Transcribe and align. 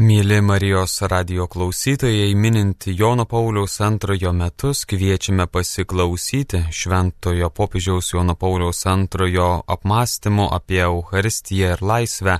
Mėly 0.00 0.38
Marijos 0.40 0.94
radio 1.12 1.44
klausytojai, 1.44 2.32
minint 2.32 2.88
Jono 2.88 3.28
Pauliaus 3.28 3.84
antrojo 3.84 4.32
metus, 4.32 4.88
kviečiame 4.88 5.44
pasiklausyti 5.52 6.72
Šventojo 6.72 7.52
popiežiaus 7.52 8.08
Jono 8.14 8.32
Pauliaus 8.32 8.80
antrojo 8.88 9.60
apmąstymo 9.74 10.46
apie 10.56 10.80
Euharistiją 10.86 11.74
ir 11.74 11.82
laisvę 11.84 12.38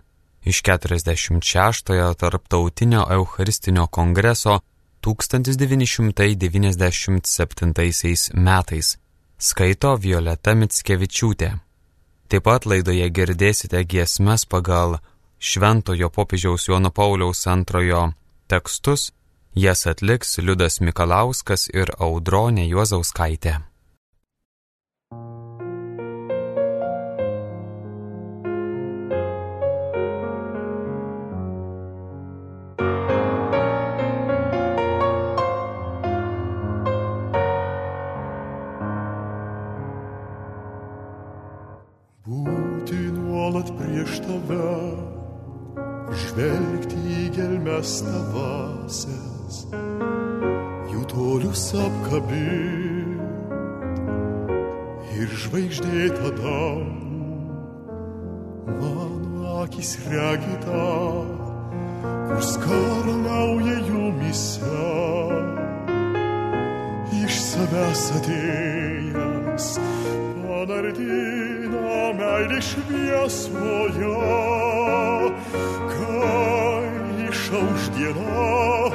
iš 0.49 0.63
46-ojo 0.71 2.09
tarptautinio 2.15 3.03
Eucharistinio 3.19 3.87
kongreso 3.87 4.61
1997 5.05 7.73
metais. 8.35 8.99
Skaito 9.39 9.97
Violeta 10.01 10.55
Mitskevičiūtė. 10.55 11.51
Taip 12.29 12.43
pat 12.49 12.65
laidoje 12.65 13.11
girdėsite 13.11 13.85
giesmes 13.85 14.47
pagal 14.49 14.99
Šventojo 15.41 16.11
popiežiaus 16.13 16.69
Jono 16.69 16.91
Pauliaus 16.91 17.47
antrojo 17.49 18.13
tekstus, 18.47 19.13
jas 19.55 19.87
atliks 19.87 20.39
Liudas 20.45 20.81
Mikalauskas 20.85 21.71
ir 21.73 21.89
Audronė 21.97 22.69
Juozauskaitė. 22.69 23.70
Gelmes 47.91 48.07
tavasias, 48.07 49.57
jų 50.91 51.03
tolius 51.11 51.65
apkabint 51.75 53.19
ir 55.19 55.29
žvaigždėta 55.43 56.31
dangų, 56.39 57.51
mano 58.79 59.43
akis 59.65 59.91
regita, 60.07 60.87
kur 62.29 62.41
skarnauja 62.41 63.79
jumise, 63.89 64.87
iš 67.25 67.35
savęs 67.51 68.05
atėjęs, 68.21 69.67
panardina 70.47 71.99
meilį 72.21 72.61
šviesoje. 72.71 74.15
Išauš 77.51 77.83
diena, 77.97 78.91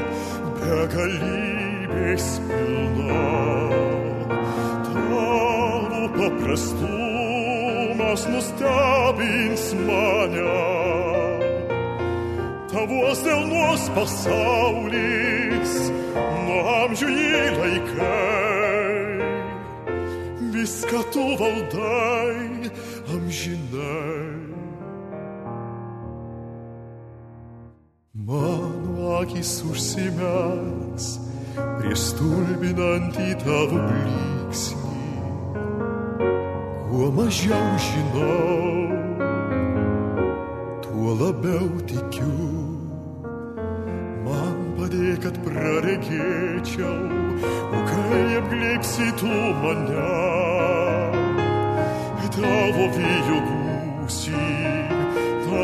begalybės 0.61 2.27
pilna. 2.47 3.23
Tavo 4.85 6.03
paprastumas 6.15 8.21
nustebins 8.31 9.63
mane. 9.87 10.55
Tavos 12.71 13.19
delnos 13.27 13.83
pasaulis, 13.95 15.73
nuo 16.45 16.59
amžių 16.79 17.09
jį 17.11 17.43
laikai. 17.59 18.95
Viską 20.55 20.99
tu 21.11 21.23
valdai 21.39 22.71
amžinai. 23.11 24.34
Akis 29.25 29.63
užsimes 29.65 31.05
prieš 31.57 32.01
stulbinantį 32.11 33.31
tavo 33.41 33.79
blyksnį. 33.87 34.99
Kuo 36.85 37.07
mažiau 37.15 37.71
žinau, 37.87 38.85
tuo 40.85 41.17
labiau 41.23 41.71
tikiu. 41.89 42.37
Man 44.29 44.61
padėk, 44.77 45.17
kad 45.25 45.41
praregėčiau, 45.49 46.95
o 47.49 47.83
kai 47.89 48.23
apglėpsi 48.43 49.11
tu 49.23 49.35
mane, 49.65 50.09
tavo 52.37 52.91
vyjo 52.93 53.41
būsi, 53.49 53.64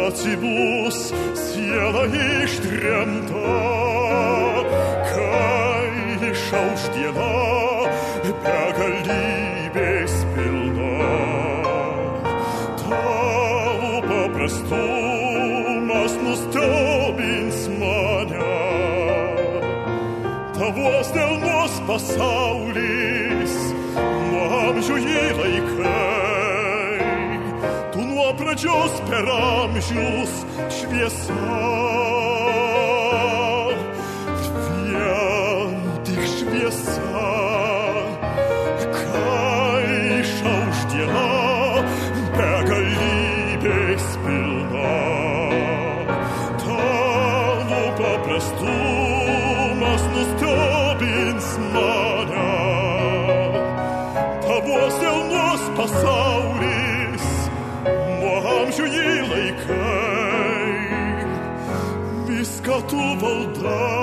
atsibus 0.07 1.12
siela 1.35 2.06
ištremta, 2.44 3.59
kai 5.12 6.31
išauš 6.31 6.81
diena 6.96 7.52
begalybės 8.44 10.13
pilna. 10.35 11.09
Tavo 12.81 13.91
paprastumas 14.07 16.13
nustebins 16.25 17.59
mane, 17.81 18.56
tavos 20.58 21.08
delnos 21.18 21.73
pasaulis, 21.88 23.00
peram 29.11 29.73
jus 29.89 30.33
schwiesa 30.75 31.33
Wiem 34.88 35.73
dich 36.07 36.29
schwiesa 36.38 37.23
Kai 38.99 40.23
schausch 40.33 40.83
dir 40.91 41.09
la 41.16 41.33
Berge 42.38 42.79
liebes 42.94 44.05
pilna 44.23 44.97
Tan 46.63 47.69
opa 47.83 48.11
prestumas 48.25 50.03
nus 50.13 50.31
tobins 50.41 51.47
mana 51.73 52.49
nos 55.31 55.61
passar 55.78 56.30
amžius 62.94 63.22
šviesa. 63.22 64.00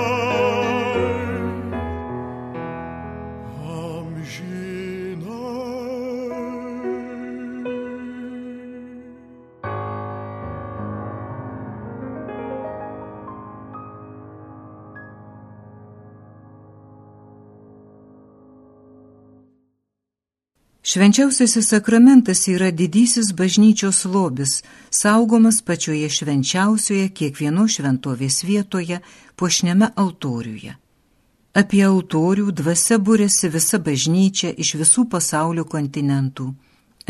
Švenčiausiasis 20.89 21.67
sakramentas 21.69 22.47
yra 22.47 22.71
didysis 22.71 23.27
bažnyčios 23.37 24.05
lobis, 24.05 24.63
saugomas 24.89 25.61
pačioje 25.61 26.09
švenčiausioje 26.09 27.11
kiekvieno 27.13 27.67
šventovės 27.69 28.39
vietoje, 28.43 28.97
puošniame 29.37 29.91
altoriuje. 30.03 30.73
Apie 31.61 31.83
altorių 31.85 32.49
dvasia 32.61 32.97
būrėsi 32.97 33.51
visa 33.53 33.77
bažnyčia 33.77 34.49
iš 34.65 34.73
visų 34.81 35.05
pasaulio 35.13 35.69
kontinentų. 35.75 36.49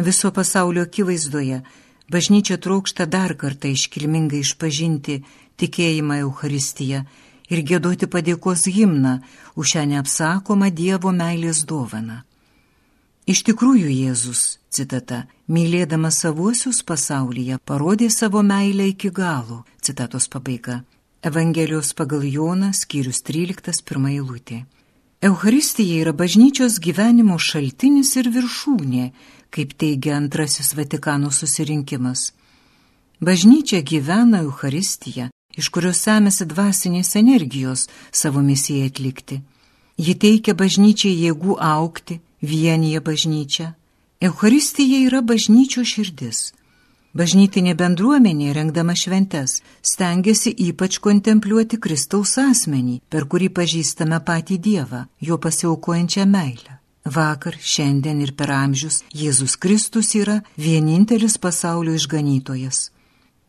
Viso 0.10 0.36
pasaulio 0.36 0.84
akivaizdoje 0.84 1.64
bažnyčia 2.12 2.60
trokšta 2.60 3.08
dar 3.08 3.38
kartą 3.40 3.72
iškilmingai 3.72 4.44
išpažinti 4.44 5.22
tikėjimą 5.56 6.20
Euharistiją 6.26 7.06
ir 7.48 7.68
gėdoti 7.72 8.12
padėkos 8.12 8.68
himną 8.68 9.22
už 9.56 9.78
šią 9.78 9.92
neapsakomą 9.94 10.68
Dievo 10.75 11.16
meilės 11.16 11.64
dovaną. 11.64 12.25
Iš 13.30 13.44
tikrųjų 13.46 13.92
Jėzus, 13.94 14.58
citata, 14.74 15.28
mylėdamas 15.54 16.16
savuosius 16.24 16.80
pasaulyje, 16.81 17.60
parodė 17.62 18.08
savo 18.10 18.42
meilę 18.42 18.88
iki 18.90 19.12
galo, 19.14 19.60
citatos 19.86 20.26
pabaiga. 20.34 20.80
Evangelijos 21.22 21.92
pagal 21.94 22.24
Joną, 22.26 22.72
skyrius 22.74 23.20
13, 23.28 23.84
pirmą 23.86 24.10
eilutė. 24.16 24.64
Euharistija 25.22 26.00
yra 26.02 26.14
bažnyčios 26.22 26.80
gyvenimo 26.81 27.38
šaltinis 27.38 28.16
ir 28.18 28.31
viršūnė, 28.34 29.04
kaip 29.54 29.75
teigia 29.78 30.16
antrasis 30.18 30.74
Vatikano 30.74 31.30
susirinkimas. 31.30 32.32
Bažnyčia 33.22 33.84
gyvena 33.86 34.40
Euharistiją, 34.48 35.28
iš 35.54 35.70
kurios 35.70 36.02
semėsi 36.08 36.48
dvasinės 36.50 37.14
energijos 37.22 37.86
savo 38.10 38.42
misijai 38.42 38.90
atlikti. 38.90 39.38
Ji 40.02 40.18
teikia 40.18 40.58
bažnyčiai 40.58 41.14
jėgų 41.28 41.60
aukti, 41.60 42.18
vienyje 42.41 43.00
bažnyčią. 43.00 43.74
Euharistija 44.21 45.00
yra 45.07 45.21
bažnyčio 45.21 45.86
širdis. 45.88 46.51
Bažnytinė 47.15 47.74
bendruomenė, 47.74 48.51
rengdama 48.53 48.94
šventes, 48.94 49.62
stengiasi 49.81 50.51
ypač 50.68 51.00
kontempliuoti 51.01 51.80
Kristaus 51.81 52.36
asmenį, 52.38 53.00
per 53.09 53.25
kurį 53.25 53.50
pažįstame 53.50 54.19
patį 54.27 54.59
Dievą, 54.68 55.06
jo 55.19 55.39
pasiaukojančią 55.41 56.27
meilę. 56.30 56.77
Vakar, 57.06 57.56
šiandien 57.57 58.19
ir 58.21 58.36
per 58.38 58.51
amžius 58.53 59.01
Jėzus 59.15 59.56
Kristus 59.57 60.13
yra 60.19 60.41
vienintelis 60.57 61.39
pasaulio 61.41 61.95
išganytojas. 61.97 62.91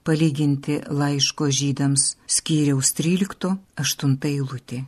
Palyginti 0.06 0.78
laiško 0.88 1.50
žydams 1.52 2.14
skyriaus 2.26 2.94
13-8 2.96 4.16
eilutė. 4.30 4.84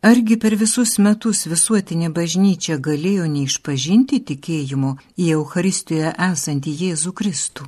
Argi 0.00 0.36
per 0.38 0.54
visus 0.54 0.92
metus 1.02 1.40
visuotinė 1.50 2.12
bažnyčia 2.14 2.76
galėjo 2.78 3.24
neišpažinti 3.32 4.20
tikėjimo 4.28 4.92
į 5.18 5.32
Euharistijoje 5.34 6.12
esantį 6.26 6.74
Jėzų 6.82 7.12
Kristų? 7.18 7.66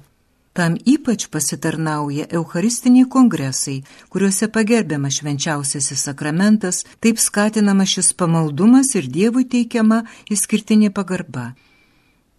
Tam 0.54 0.76
ypač 0.92 1.26
pasitarnauja 1.26 2.28
Eucharistiniai 2.30 3.08
kongresai, 3.10 3.80
kuriuose 4.14 4.46
pagerbiamas 4.46 5.18
švenčiausiasis 5.18 6.06
sakramentas, 6.06 6.84
taip 7.02 7.18
skatinama 7.18 7.82
šis 7.82 8.12
pamaldumas 8.14 8.94
ir 8.94 9.10
Dievui 9.10 9.42
teikiama 9.50 10.04
įskirtinė 10.30 10.92
pagarba. 10.94 11.48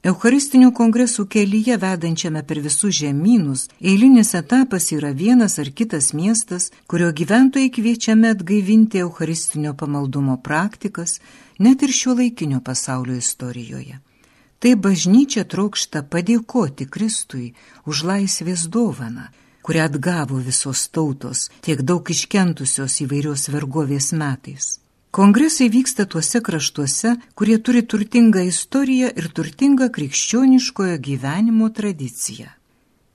Eucharistinių 0.01 0.71
kongresų 0.73 1.27
kelyje 1.29 1.75
vedančiame 1.77 2.41
per 2.41 2.57
visus 2.65 2.95
žemynus, 2.97 3.67
eilinis 3.77 4.31
etapas 4.33 4.87
yra 4.95 5.11
vienas 5.13 5.59
ar 5.61 5.69
kitas 5.69 6.07
miestas, 6.17 6.71
kurio 6.89 7.11
gyventojai 7.13 7.69
kviečiame 7.69 8.31
atgaivinti 8.33 9.03
Eucharistinio 9.05 9.75
pamaldumo 9.77 10.39
praktikas, 10.41 11.19
net 11.59 11.85
ir 11.85 11.93
šio 11.93 12.17
laikinio 12.17 12.63
pasaulio 12.65 13.19
istorijoje. 13.21 14.01
Tai 14.57 14.73
bažnyčia 14.87 15.45
trokšta 15.45 16.01
padėkoti 16.09 16.89
Kristui 16.89 17.53
už 17.85 18.01
laisvės 18.09 18.65
dovaną, 18.73 19.29
kurią 19.61 19.85
atgavo 19.85 20.41
visos 20.41 20.87
tautos, 20.89 21.51
tiek 21.61 21.85
daug 21.85 22.09
iškentusios 22.09 23.03
įvairios 23.05 23.51
vergovės 23.53 24.15
metais. 24.17 24.80
Kongresai 25.11 25.67
vyksta 25.69 26.05
tuose 26.05 26.39
kraštuose, 26.39 27.17
kurie 27.35 27.57
turi 27.59 27.81
turtingą 27.83 28.45
istoriją 28.47 29.09
ir 29.19 29.25
turtingą 29.35 29.89
krikščioniškojo 29.91 30.97
gyvenimo 31.07 31.65
tradiciją. 31.79 32.45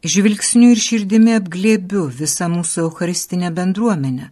Žvilgsniu 0.05 0.75
ir 0.75 0.81
širdimi 0.87 1.33
apglėbiu 1.39 2.03
visą 2.19 2.51
mūsų 2.53 2.83
eucharistinę 2.83 3.49
bendruomenę, 3.59 4.27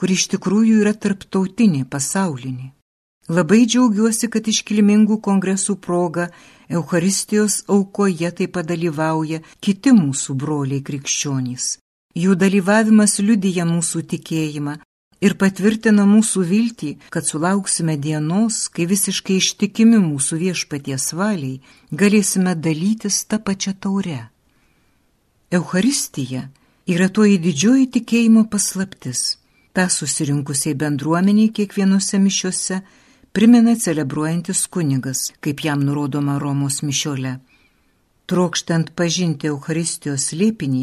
kuri 0.00 0.16
iš 0.16 0.24
tikrųjų 0.32 0.78
yra 0.86 0.94
tarptautinė, 0.96 1.82
pasaulinė. 1.84 2.70
Labai 3.28 3.60
džiaugiuosi, 3.68 4.30
kad 4.32 4.48
iškilmingų 4.48 5.18
kongresų 5.26 5.76
proga 5.84 6.30
Eucharistijos 6.72 7.58
aukoje 7.68 8.30
taip 8.40 8.54
pat 8.56 8.70
dalyvauja 8.72 9.42
kiti 9.60 9.92
mūsų 9.92 10.38
broliai 10.40 10.80
krikščionys. 10.80 11.68
Jų 12.16 12.38
dalyvavimas 12.40 13.18
liudyja 13.20 13.68
mūsų 13.68 14.02
tikėjimą 14.14 14.78
ir 15.22 15.36
patvirtina 15.38 16.04
mūsų 16.08 16.42
viltį, 16.50 16.90
kad 17.14 17.26
sulauksime 17.28 17.94
dienos, 17.96 18.66
kai 18.74 18.88
visiškai 18.90 19.38
ištikimi 19.38 20.00
mūsų 20.02 20.40
viešpaties 20.42 21.12
valiai 21.18 21.60
galėsime 21.92 22.56
dalytis 22.58 23.22
tą 23.30 23.38
pačią 23.38 23.76
taurę. 23.78 24.18
Eucharistija 25.52 26.48
yra 26.88 27.08
toji 27.08 27.38
didžioji 27.38 27.86
tikėjimo 27.98 28.48
paslaptis. 28.50 29.38
Ta 29.72 29.86
susirinkusiai 29.88 30.74
bendruomeniai 30.76 31.52
kiekvienose 31.56 32.18
mišiuose 32.20 32.82
primena 33.32 33.72
celebruojantis 33.76 34.66
kunigas, 34.66 35.30
kaip 35.40 35.62
jam 35.64 35.80
nurodoma 35.86 36.38
Romos 36.42 36.82
mišiole. 36.82 37.38
Trokštant 38.28 38.92
pažinti 38.96 39.48
Euharistijos 39.48 40.32
liepinį, 40.36 40.82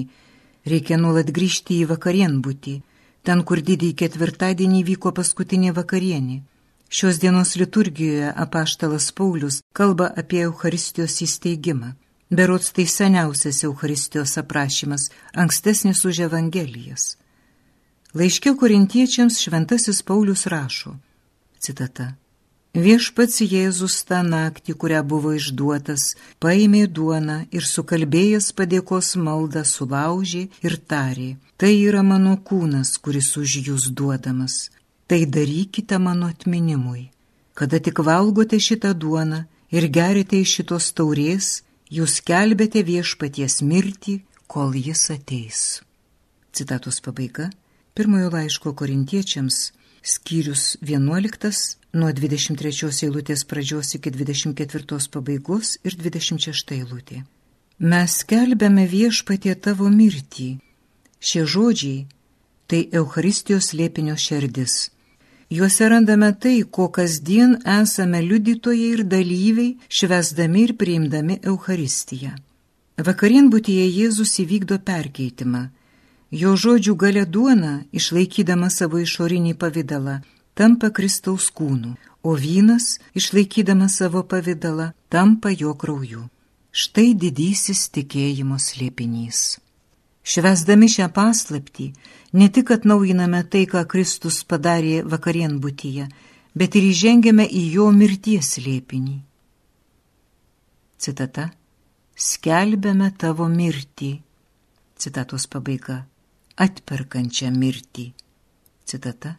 reikia 0.70 0.98
nuolat 0.98 1.30
grįžti 1.34 1.84
į 1.84 1.90
vakarienbūtį, 1.92 2.76
ten, 3.30 3.44
kur 3.46 3.62
didįjį 3.62 3.94
ketvirtadienį 4.02 4.80
vyko 4.88 5.14
paskutinė 5.14 5.76
vakarienė. 5.78 6.40
Šios 6.90 7.20
dienos 7.22 7.54
liturgijoje 7.62 8.32
apaštalas 8.44 9.12
Paulius 9.14 9.60
kalba 9.78 10.08
apie 10.18 10.42
Euharistijos 10.48 11.20
įsteigimą. 11.22 11.92
Berots 12.34 12.72
tai 12.74 12.88
seniausias 12.90 13.62
Euharistijos 13.68 14.34
aprašymas, 14.42 15.10
ankstesnis 15.44 16.02
už 16.10 16.24
Evangelijas. 16.26 17.06
Laiškė 18.18 18.56
korintiečiams 18.58 19.38
šventasis 19.44 20.02
Paulius 20.02 20.48
rašo, 20.50 20.96
citata, 21.62 22.16
Viešpats 22.78 23.42
Jėzus 23.42 24.04
tą 24.06 24.22
naktį, 24.22 24.76
kurią 24.78 25.02
buvo 25.02 25.32
išduotas, 25.34 26.14
paėmė 26.38 26.86
duoną 26.86 27.48
ir 27.50 27.66
sukalbėjęs 27.66 28.52
padėkos 28.54 29.16
maldą 29.18 29.64
sulaužė 29.66 30.44
ir 30.62 30.76
tarė, 30.78 31.38
tai 31.58 31.74
yra 31.82 32.04
mano 32.06 32.36
kūnas, 32.38 33.00
kuris 33.02 33.34
už 33.42 33.56
jūs 33.66 33.90
duodamas, 33.90 34.70
tai 35.10 35.26
darykite 35.26 35.98
mano 35.98 36.30
atminimui. 36.30 37.10
Kada 37.58 37.80
tik 37.82 38.04
valgote 38.06 38.62
šitą 38.62 38.94
duoną 38.94 39.48
ir 39.74 39.90
gerite 39.90 40.38
iš 40.38 40.60
šitos 40.60 40.94
taurės, 40.94 41.64
jūs 41.90 42.22
kelbėte 42.22 42.86
viešpaties 42.86 43.64
mirtį, 43.66 44.22
kol 44.46 44.78
jis 44.78 45.10
ateis. 45.10 45.82
Citatos 46.54 47.02
pabaiga. 47.02 47.50
Pirmojo 47.98 48.30
laiško 48.30 48.78
korintiečiams 48.78 49.72
skyrius 50.06 50.78
11 50.86 51.79
nuo 51.94 52.12
23 52.14 53.06
eilutės 53.08 53.46
pradžios 53.50 53.96
iki 53.98 54.12
24 54.14 55.10
pabaigos 55.14 55.78
ir 55.84 55.98
26 55.98 56.76
eilutė. 56.78 57.24
Mes 57.80 58.20
skelbėme 58.22 58.86
viešpatie 58.88 59.56
tavo 59.56 59.90
mirtį. 59.90 60.60
Šie 61.20 61.46
žodžiai- 61.46 62.06
tai 62.70 62.90
Euharistijos 62.92 63.74
lėpinio 63.74 64.16
šerdis. 64.16 64.90
Juose 65.50 65.90
randame 65.90 66.32
tai, 66.40 66.62
ko 66.62 66.90
kasdien 66.90 67.58
esame 67.66 68.22
liudytojai 68.22 68.90
ir 68.94 69.04
dalyviai, 69.04 69.78
švesdami 69.90 70.62
ir 70.64 70.74
priimdami 70.74 71.40
Euharistiją. 71.44 72.36
Vakarienbutyje 72.98 73.86
Jėzus 74.00 74.38
įvykdo 74.44 74.78
perkeitimą. 74.80 75.70
Jo 76.32 76.54
žodžių 76.54 76.94
gale 76.96 77.26
duona, 77.26 77.86
išlaikydama 77.92 78.70
savo 78.70 79.00
išorinį 79.00 79.56
pavydalą, 79.58 80.22
tampa 80.60 80.90
Kristaus 80.92 81.48
kūnu, 81.56 81.94
o 82.28 82.36
vynas, 82.36 82.98
išlaikydamas 83.16 83.96
savo 84.02 84.26
pavydalą, 84.28 84.92
tampa 85.08 85.54
jo 85.56 85.72
krauju. 85.80 86.26
Štai 86.76 87.14
didysis 87.16 87.86
tikėjimo 87.96 88.60
slėpinys. 88.60 89.40
Švesdami 90.30 90.90
šią 90.92 91.08
paslaptį, 91.16 91.88
ne 92.36 92.50
tik 92.54 92.74
atnaujiname 92.76 93.42
tai, 93.48 93.64
ką 93.72 93.86
Kristus 93.90 94.44
padarė 94.44 95.00
vakarienbutyje, 95.08 96.10
bet 96.60 96.76
ir 96.76 96.92
įžengėme 96.92 97.48
į 97.48 97.64
jo 97.80 97.90
mirties 97.96 98.54
slėpinį. 98.60 99.18
Citata. 101.00 101.50
Skelbėme 102.20 103.14
tavo 103.16 103.48
mirtį. 103.48 104.18
Citatos 105.00 105.48
pabaiga. 105.48 106.02
Atperkančią 106.60 107.54
mirtį. 107.56 108.12
Citata 108.84 109.38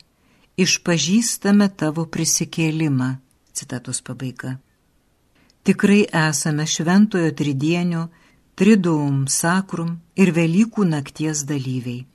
išpažįstame 0.64 1.69
tavo 1.81 2.05
prisikėlimą. 2.07 3.17
Citatos 3.57 4.00
pabaiga. 4.05 4.59
Tikrai 5.64 6.05
esame 6.29 6.67
šventojo 6.67 7.33
tridienio, 7.37 8.07
tridum 8.57 9.26
sakrum 9.29 9.99
ir 10.17 10.33
Velykų 10.37 10.87
nakties 10.88 11.45
dalyviai. 11.49 12.07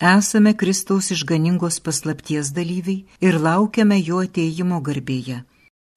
Esame 0.00 0.54
Kristaus 0.56 1.10
išganingos 1.14 1.78
paslapties 1.84 2.54
dalyviai 2.56 3.04
ir 3.20 3.38
laukiame 3.46 3.98
jo 4.00 4.22
ateimo 4.24 4.80
garbėje. 4.80 5.42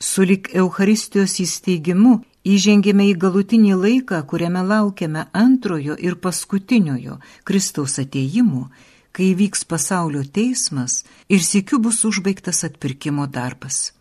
Sulik 0.04 0.50
Euharistijos 0.54 1.38
įsteigimu 1.40 2.18
įžengėme 2.44 3.06
į 3.08 3.14
galutinį 3.24 3.78
laiką, 3.80 4.20
kuriame 4.28 4.66
laukiame 4.68 5.30
antrojo 5.32 5.96
ir 5.96 6.18
paskutiniojo 6.20 7.22
Kristaus 7.48 7.96
ateimo 8.04 8.68
kai 9.14 9.34
vyks 9.38 9.62
pasaulio 9.70 10.24
teismas 10.26 11.04
ir 11.30 11.42
sėkiu 11.46 11.80
bus 11.86 12.02
užbaigtas 12.10 12.64
atpirkimo 12.68 13.28
darbas. 13.30 13.94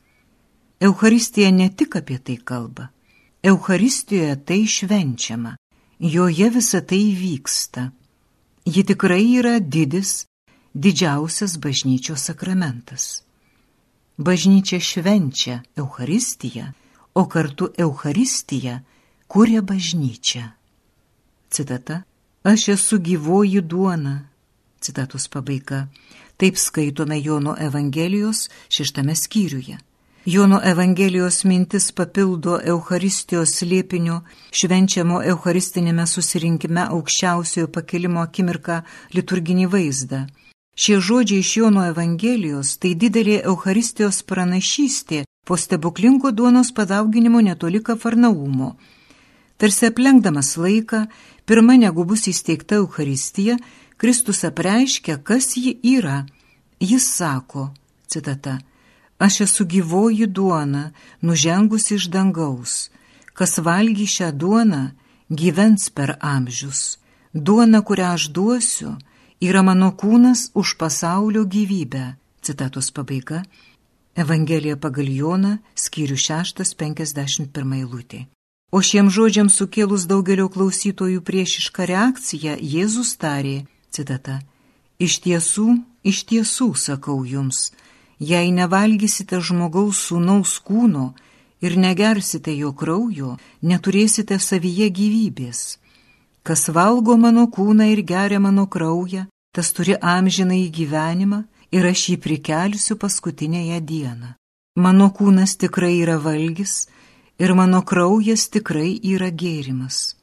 Euharistija 0.81 1.51
ne 1.53 1.69
tik 1.69 1.97
apie 2.01 2.19
tai 2.19 2.39
kalba. 2.51 2.89
Euharistijoje 3.43 4.37
tai 4.47 4.63
švenčiama, 4.67 5.57
joje 5.99 6.49
visa 6.51 6.81
tai 6.81 7.05
vyksta. 7.19 7.91
Ji 8.65 8.83
tikrai 8.87 9.27
yra 9.39 9.59
didis, 9.61 10.27
didžiausias 10.75 11.59
bažnyčios 11.59 12.23
sakramentas. 12.31 13.23
Bažnyčia 14.19 14.81
švenčia 14.81 15.63
Euharistiją, 15.77 16.73
o 17.15 17.27
kartu 17.27 17.69
Euharistija 17.79 18.81
kuria 19.29 19.63
bažnyčią. 19.63 20.45
Citata 21.51 22.03
Aš 22.43 22.69
esu 22.69 22.99
gyvoji 22.99 23.61
duona, 23.61 24.32
Citatus 24.83 25.29
pabaiga. 25.29 25.87
Taip 26.37 26.59
skaitome 26.59 27.21
Jono 27.23 27.57
Evangelijos 27.59 28.49
šeštame 28.69 29.15
skyriuje. 29.17 29.79
Jono 30.25 30.61
Evangelijos 30.65 31.45
mintis 31.45 31.89
papildo 31.93 32.61
Euharistijos 32.65 33.57
slėpinio, 33.59 34.21
švenčiamo 34.55 35.19
Eucharistinėme 35.33 36.07
susirinkime 36.07 36.85
aukščiausiojo 36.85 37.71
pakilimo 37.75 38.23
akimirką 38.23 38.77
liturginį 39.17 39.67
vaizdą. 39.73 40.21
Šie 40.79 41.01
žodžiai 41.09 41.43
iš 41.43 41.57
Jono 41.57 41.83
Evangelijos 41.91 42.77
tai 42.79 42.95
didelė 42.95 43.41
Euharistijos 43.43 44.23
pranašystė 44.23 45.25
po 45.47 45.59
stebuklingo 45.59 46.31
duonos 46.31 46.71
padauginimo 46.73 47.43
netoli 47.43 47.83
Kafarnaumo. 47.83 48.77
Tarsi 49.59 49.87
aplenkdamas 49.91 50.57
laiką, 50.57 51.07
pirma 51.47 51.77
negu 51.77 52.07
bus 52.07 52.29
įsteigta 52.31 52.79
Euharistija, 52.79 53.59
Kristus 54.03 54.43
apreiškia, 54.45 55.21
kas 55.23 55.53
ji 55.57 55.77
yra. 55.95 56.25
Jis 56.81 57.07
sako, 57.15 57.71
citata, 58.11 58.59
Aš 59.23 59.41
esu 59.41 59.65
gyvoji 59.65 60.27
duona, 60.27 60.91
nužengusi 61.21 61.95
iš 61.95 62.09
dangaus. 62.11 62.91
Kas 63.39 63.59
valgy 63.59 64.07
šią 64.15 64.33
duoną, 64.35 64.83
gyvens 65.31 65.91
per 65.95 66.17
amžius. 66.21 66.99
Duona, 67.33 67.81
kurią 67.87 68.09
aš 68.17 68.25
duosiu, 68.35 68.97
yra 69.41 69.63
mano 69.63 69.93
kūnas 70.01 70.51
už 70.55 70.75
pasaulio 70.81 71.45
gyvybę. 71.55 72.05
Citatos 72.43 72.91
pabaiga. 72.91 73.45
Evangelija 74.19 74.77
pagal 74.77 75.07
Joną, 75.21 75.53
skyrių 75.79 76.19
6.51 76.19 77.79
eilutė. 77.79 78.27
O 78.75 78.83
šiems 78.83 79.15
žodžiams 79.15 79.55
sukėlus 79.61 80.09
daugelio 80.11 80.49
klausytojų 80.51 81.23
priešišką 81.23 81.87
reakciją, 81.93 82.59
Jėzus 82.59 83.15
tarė, 83.23 83.63
citata, 83.93 84.41
Iš 85.03 85.19
tiesų, 85.25 85.69
iš 86.07 86.19
tiesų 86.31 86.69
sakau 86.79 87.23
jums, 87.27 87.73
Jei 88.23 88.53
nevalgysite 88.55 89.41
žmogaus 89.43 89.99
sūnaus 90.07 90.53
kūno 90.63 91.09
ir 91.65 91.75
negersite 91.85 92.53
jo 92.55 92.71
kraujo, 92.71 93.33
neturėsite 93.67 94.39
savyje 94.39 94.87
gyvybės. 94.99 95.63
Kas 96.47 96.69
valgo 96.77 97.17
mano 97.19 97.49
kūną 97.57 97.89
ir 97.91 98.05
geria 98.07 98.39
mano 98.39 98.69
kraują, 98.71 99.27
tas 99.51 99.73
turi 99.75 99.97
amžiną 99.99 100.55
į 100.55 100.69
gyvenimą 100.79 101.43
ir 101.75 101.89
aš 101.91 102.05
jį 102.13 102.17
prikelsiu 102.23 102.99
paskutinėje 103.03 103.81
dieną. 103.91 104.35
Mano 104.79 105.11
kūnas 105.11 105.59
tikrai 105.59 105.97
yra 106.05 106.21
valgis 106.23 106.87
ir 107.43 107.57
mano 107.59 107.83
kraujas 107.83 108.47
tikrai 108.55 109.01
yra 109.03 109.35
gėrimas. 109.35 110.15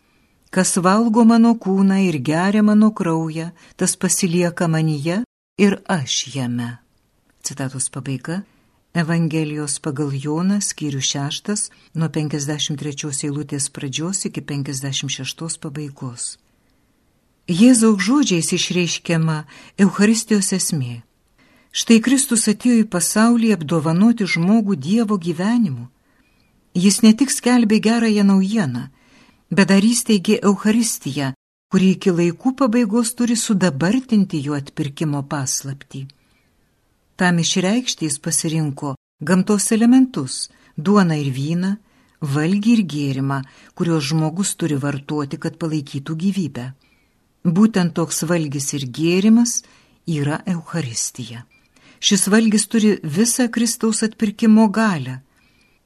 Kas 0.50 0.78
valgo 0.82 1.24
mano 1.30 1.54
kūną 1.54 2.00
ir 2.10 2.18
geria 2.26 2.64
mano 2.66 2.90
kraują, 2.92 3.52
tas 3.78 3.96
pasilieka 3.96 4.68
manyje 4.68 5.24
ir 5.58 5.82
aš 5.88 6.36
jame. 6.36 6.78
Citatos 7.44 7.90
pabaiga. 7.90 8.42
Evangelijos 8.94 9.78
pagal 9.86 10.10
Joną 10.18 10.58
skyrių 10.66 11.02
6 11.06 11.70
nuo 11.94 12.10
53 12.10 13.28
eilutės 13.28 13.70
pradžios 13.70 14.26
iki 14.26 14.42
56 14.42 15.60
pabaigos. 15.62 16.40
Jėzaus 17.50 18.02
žodžiais 18.02 18.50
išreiškiama 18.58 19.44
Euharistijos 19.78 20.50
esmė. 20.58 21.04
Štai 21.70 22.00
Kristus 22.02 22.48
atėjo 22.50 22.82
į 22.82 22.90
pasaulį 22.90 23.54
apdovanoti 23.54 24.26
žmogų 24.26 24.76
Dievo 24.76 25.18
gyvenimu. 25.22 25.86
Jis 26.74 27.02
ne 27.06 27.14
tik 27.14 27.30
skelbė 27.30 27.78
gerąją 27.78 28.26
naujieną, 28.26 28.90
bet 29.52 29.70
dar 29.70 29.84
įsteigė 29.84 30.40
Euharistiją, 30.46 31.34
kuri 31.70 31.92
iki 31.96 32.14
laikų 32.14 32.56
pabaigos 32.62 33.14
turi 33.18 33.36
sudabartinti 33.38 34.42
jo 34.46 34.56
atpirkimo 34.58 35.22
paslaptį. 35.30 36.08
Tam 37.20 37.40
išreikšti 37.44 38.08
jis 38.08 38.18
pasirinko 38.24 38.96
gamtos 39.22 39.72
elementus- 39.72 40.50
duoną 40.86 41.16
ir 41.20 41.32
vyną, 41.34 41.78
valgį 42.22 42.72
ir 42.78 42.84
gėrimą, 42.94 43.44
kuriuos 43.76 44.04
žmogus 44.12 44.56
turi 44.56 44.76
vartoti, 44.76 45.38
kad 45.38 45.58
palaikytų 45.58 46.16
gyvybę. 46.24 46.74
Būtent 47.46 47.94
toks 47.94 48.24
valgis 48.24 48.74
ir 48.74 48.84
gėrimas 48.88 49.64
yra 50.08 50.42
Euharistija. 50.46 51.46
Šis 52.00 52.28
valgis 52.28 52.68
turi 52.68 52.98
visą 53.04 53.50
Kristaus 53.52 54.04
atpirkimo 54.04 54.70
galę. 54.72 55.22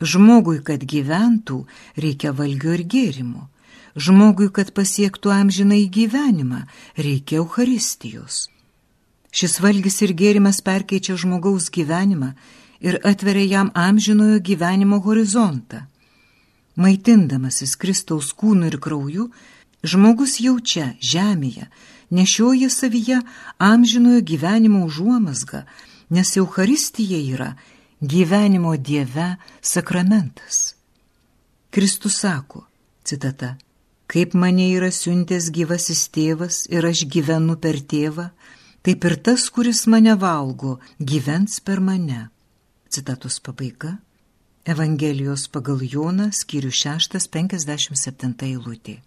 Žmogui, 0.02 0.64
kad 0.64 0.80
gyventų, 0.80 1.66
reikia 1.98 2.34
valgio 2.34 2.74
ir 2.74 2.84
gėrimo. 2.84 3.50
Žmogui, 3.94 4.50
kad 4.50 4.72
pasiektų 4.74 5.30
amžinai 5.30 5.86
gyvenimą, 5.86 6.64
reikia 6.98 7.44
Euharistijos. 7.44 8.48
Šis 9.34 9.60
valgis 9.62 10.02
ir 10.06 10.14
gėrimas 10.18 10.62
perkeičia 10.66 11.16
žmogaus 11.18 11.70
gyvenimą 11.74 12.34
ir 12.82 13.00
atveria 13.06 13.46
jam 13.46 13.72
amžinojo 13.74 14.40
gyvenimo 14.42 15.00
horizontą. 15.02 15.86
Maitindamasis 16.76 17.76
Kristaus 17.78 18.34
kūnu 18.34 18.70
ir 18.72 18.80
krauju, 18.82 19.30
žmogus 19.86 20.40
jaučia 20.42 20.96
žemėje, 20.98 21.68
nešioja 22.10 22.70
savyje 22.74 23.20
amžinojo 23.62 24.22
gyvenimo 24.26 24.86
užuomasgą, 24.86 25.64
nes 26.10 26.38
Euharistija 26.38 27.20
yra 27.36 27.52
gyvenimo 28.02 28.74
Dieve 28.78 29.36
sakramentas. 29.62 30.74
Kristus 31.70 32.20
sako, 32.22 32.66
citata, 33.04 33.56
kaip 34.08 34.34
mane 34.34 34.70
yra 34.76 34.92
siuntęs 34.92 35.50
gyvasis 35.56 36.08
tėvas 36.16 36.64
ir 36.72 36.86
aš 36.90 37.06
gyvenu 37.14 37.56
per 37.60 37.80
tėvą, 37.80 38.30
taip 38.84 39.06
ir 39.10 39.16
tas, 39.26 39.48
kuris 39.50 39.86
mane 39.88 40.16
valgo, 40.20 40.80
gyvens 41.00 41.60
per 41.60 41.80
mane. 41.80 42.28
Citatos 42.90 43.40
pabaiga. 43.40 43.98
Evangelijos 44.64 45.50
pagal 45.52 45.82
Joną 45.84 46.30
skyrių 46.32 46.72
6.57 46.72 48.46
eilutė. 48.48 49.02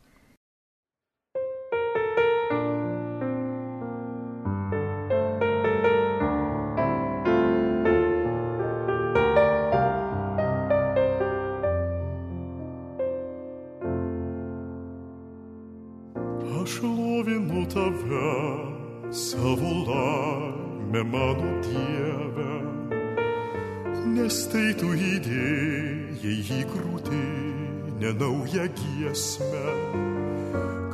Į 26.47 26.63
krūtinę 26.71 28.11
naują 28.21 28.67
giesmę, 28.79 29.65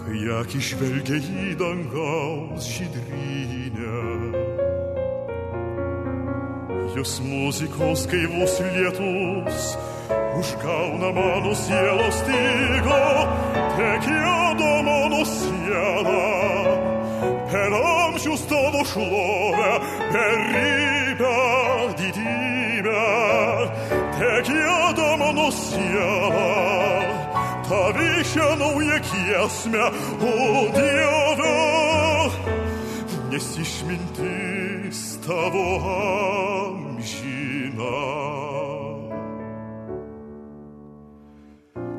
kai 0.01 0.21
akį 0.41 0.61
žvelgia 0.69 1.19
į 1.21 1.55
dangaus 1.61 2.69
žydrynę. 2.73 3.99
Jos 6.97 7.19
muzikos 7.25 8.07
gaivus 8.09 8.59
lietus 8.61 9.73
užgauna 10.41 11.13
mano 11.17 11.53
sielos 11.57 12.19
tygo, 12.29 13.05
tekėdo 13.77 14.73
mano 14.89 15.23
sielą 15.29 16.21
per 17.53 17.77
amžius 17.77 18.47
tavo 18.49 18.85
šlovę, 18.93 19.73
beribę 20.13 21.37
didybę, 21.99 23.05
te 24.19 24.33
siela, 25.73 26.53
tavyšę 27.69 28.57
naują 28.59 28.97
giesmę, 29.09 29.85
o 30.21 30.73
Dieve, 30.77 31.59
nes 33.31 33.47
išmintis 33.59 35.19
tavo 35.27 35.67
amžina. 36.69 37.99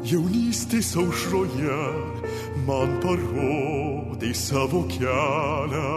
Jaunystės 0.03 0.93
aušroje 0.99 1.79
man 2.67 2.99
parodai 3.01 4.33
savo 4.35 4.83
kelią, 4.91 5.95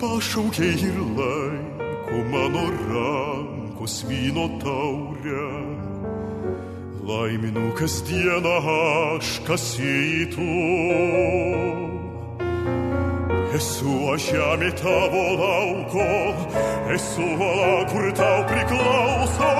pašaukiai 0.00 0.78
ir 0.88 0.98
laiko 1.18 2.18
mano 2.32 2.64
rankos 2.88 4.04
vyno 4.08 4.46
taurę. 4.62 5.91
Laiminu 7.02 7.72
kasdieną 7.74 8.58
aš 8.62 9.40
kasytų. 9.42 10.50
Esu 13.58 13.94
aš 14.12 14.28
žemė 14.30 14.68
tavo 14.78 15.22
lauko, 15.40 16.06
esu 16.94 17.26
vala, 17.40 17.80
kur 17.90 18.06
tau 18.14 18.44
priklauso, 18.52 19.50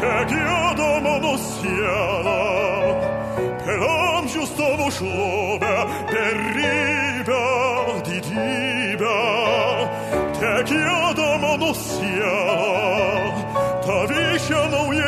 te 0.00 0.14
gėda 0.32 0.88
mano 1.04 1.34
siela, 1.44 2.40
per 3.66 3.84
amžius 3.90 4.56
tavo 4.56 4.88
šlovę, 4.96 5.76
beribę 6.08 7.44
didybę, 8.08 9.20
te 10.40 10.56
gėda 10.72 11.30
mano 11.44 11.74
siela, 11.84 13.28
tavi 13.84 14.24
šią 14.48 14.64
naują 14.72 15.02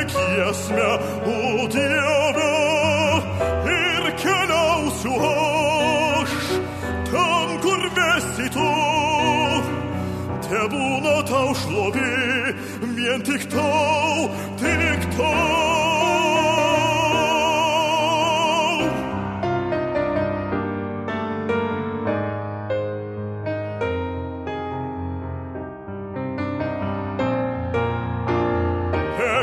vien 13.55 13.61
tik 13.61 13.61
tau, 13.61 14.29
tik 14.59 15.17
tau. 15.17 15.53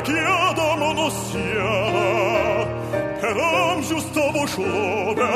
Gėda 0.02 0.70
mano 0.82 1.12
siela, 1.14 2.66
per 3.22 3.38
amžius 3.38 4.08
tavo 4.16 4.48
šlovę, 4.50 5.30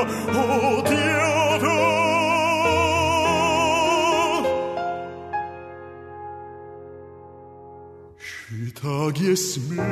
giesmė 9.26 9.86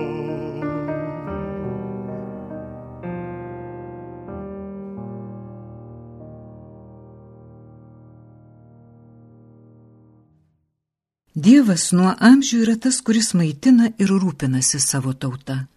Dievas 11.35 11.91
nuo 11.93 12.15
amžių 12.17 12.63
yra 12.63 12.77
tas, 12.81 13.03
kuris 13.05 13.35
maitina 13.37 13.91
ir 14.01 14.09
rūpinasi 14.09 14.81
savo 14.81 15.13
tauta. 15.13 15.67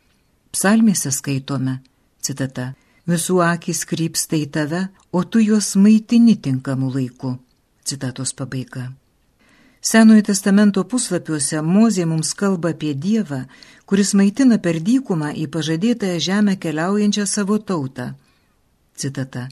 Psalmėse 0.55 1.13
skaitome, 1.13 1.83
citata, 2.25 2.71
visų 3.09 3.41
akis 3.45 3.85
krypsta 3.89 4.37
į 4.39 4.47
tave, 4.55 4.87
o 5.13 5.25
tu 5.25 5.41
juos 5.43 5.75
maitini 5.77 6.37
tinkamu 6.37 6.93
laiku. 6.95 7.37
Citatos 7.85 8.35
pabaiga. 8.37 8.91
Senojo 9.81 10.23
testamento 10.27 10.83
puslapiuose 10.85 11.63
Mozė 11.63 12.05
mums 12.11 12.35
kalba 12.35 12.73
apie 12.75 12.95
Dievą, 12.95 13.45
kuris 13.87 14.11
maitina 14.19 14.59
per 14.59 14.81
dykumą 14.89 15.31
į 15.43 15.47
pažadėtąją 15.55 16.19
žemę 16.27 16.57
keliaujančią 16.65 17.25
savo 17.27 17.59
tautą. 17.59 18.11
Citata. 18.99 19.47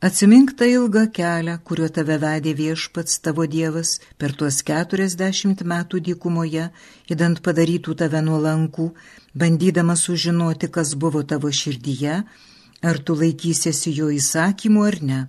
Atsimink 0.00 0.52
tą 0.58 0.64
ilgą 0.70 1.04
kelią, 1.10 1.58
kuriuo 1.66 1.88
tave 1.90 2.16
vedė 2.22 2.52
viešpats 2.54 3.20
tavo 3.22 3.46
Dievas 3.50 3.96
per 4.18 4.32
tuos 4.38 4.62
keturiasdešimt 4.62 5.64
metų 5.72 6.00
dykumoje, 6.08 6.68
įdant 7.12 7.42
padarytų 7.42 7.96
tave 8.02 8.22
nuolankų, 8.22 8.86
bandydamas 9.34 10.06
sužinoti, 10.06 10.70
kas 10.70 10.94
buvo 10.94 11.24
tavo 11.26 11.50
širdyje, 11.50 12.22
ar 12.82 12.98
tu 13.02 13.16
laikysiesi 13.18 13.92
jo 13.96 14.08
įsakymų 14.14 14.84
ar 14.86 14.98
ne. 15.02 15.20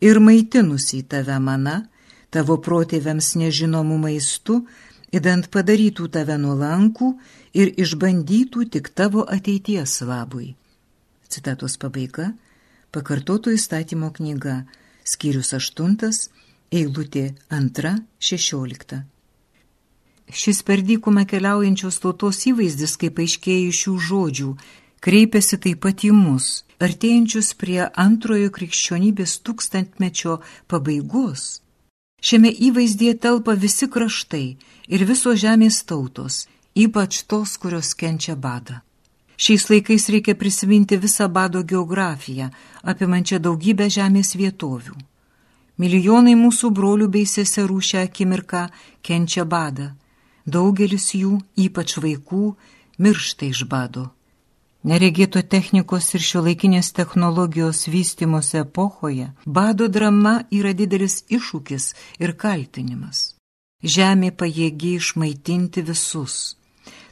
Ir 0.00 0.20
maitinusi 0.20 1.02
tave 1.04 1.36
mana, 1.40 1.84
tavo 2.30 2.56
protėviams 2.62 3.34
nežinomų 3.40 3.98
maistų, 4.04 4.60
įdant 5.12 5.50
padarytų 5.52 6.08
tave 6.14 6.36
nuolankų 6.40 7.10
ir 7.60 7.72
išbandytų 7.84 8.68
tik 8.76 8.92
tavo 8.94 9.26
ateities 9.28 10.00
labui. 10.06 10.54
Citatos 11.30 11.76
pabaiga 11.78 12.32
pakartoto 12.90 13.52
įstatymo 13.54 14.10
knyga, 14.14 14.64
skyrius 15.06 15.52
8, 15.54 16.10
eilutė 16.74 17.30
2-16. 17.50 19.00
Šis 20.30 20.62
per 20.62 20.82
dykumą 20.86 21.24
keliaujančios 21.26 21.98
tautos 22.02 22.44
įvaizdis, 22.46 22.94
kaip 23.00 23.18
aiškėja 23.18 23.70
iš 23.70 23.80
šių 23.84 23.94
žodžių, 24.08 24.50
kreipiasi 25.00 25.58
taip 25.64 25.80
pat 25.84 26.04
į 26.04 26.12
mus, 26.16 26.64
artėjančius 26.80 27.54
prie 27.60 27.80
antrojo 28.04 28.50
krikščionybės 28.56 29.38
tūkstantmečio 29.46 30.38
pabaigos. 30.68 31.60
Šiame 32.20 32.52
įvaizdyje 32.68 33.16
telpa 33.24 33.56
visi 33.56 33.88
kraštai 33.88 34.46
ir 34.92 35.04
visos 35.08 35.40
žemės 35.40 35.80
tautos, 35.88 36.44
ypač 36.76 37.22
tos, 37.24 37.56
kurios 37.56 37.94
kenčia 37.96 38.36
badą. 38.36 38.82
Šiais 39.40 39.70
laikais 39.70 40.10
reikia 40.12 40.34
prisiminti 40.36 40.98
visą 41.00 41.30
bado 41.32 41.62
geografiją, 41.64 42.50
apimančią 42.84 43.38
daugybę 43.40 43.88
žemės 43.88 44.34
vietovių. 44.36 44.98
Milijonai 45.80 46.36
mūsų 46.36 46.68
brolių 46.76 47.08
bei 47.08 47.24
seserų 47.24 47.80
šią 47.80 48.04
akimirką 48.10 48.66
kenčia 49.00 49.46
badą. 49.48 49.94
Daugelis 50.44 51.14
jų, 51.16 51.38
ypač 51.56 51.96
vaikų, 52.04 52.44
miršta 53.00 53.48
iš 53.48 53.64
bado. 53.64 54.10
Neregėto 54.84 55.42
technikos 55.44 56.06
ir 56.16 56.24
šiuolaikinės 56.24 56.92
technologijos 56.96 57.84
vystimosi 57.92 58.62
epochoje 58.62 59.32
bado 59.44 59.88
drama 59.88 60.38
yra 60.50 60.72
didelis 60.72 61.20
iššūkis 61.28 61.90
ir 62.24 62.32
kaltinimas. 62.32 63.34
Žemė 63.84 64.32
pajėgi 64.36 64.96
išmaitinti 65.00 65.84
visus 65.84 66.40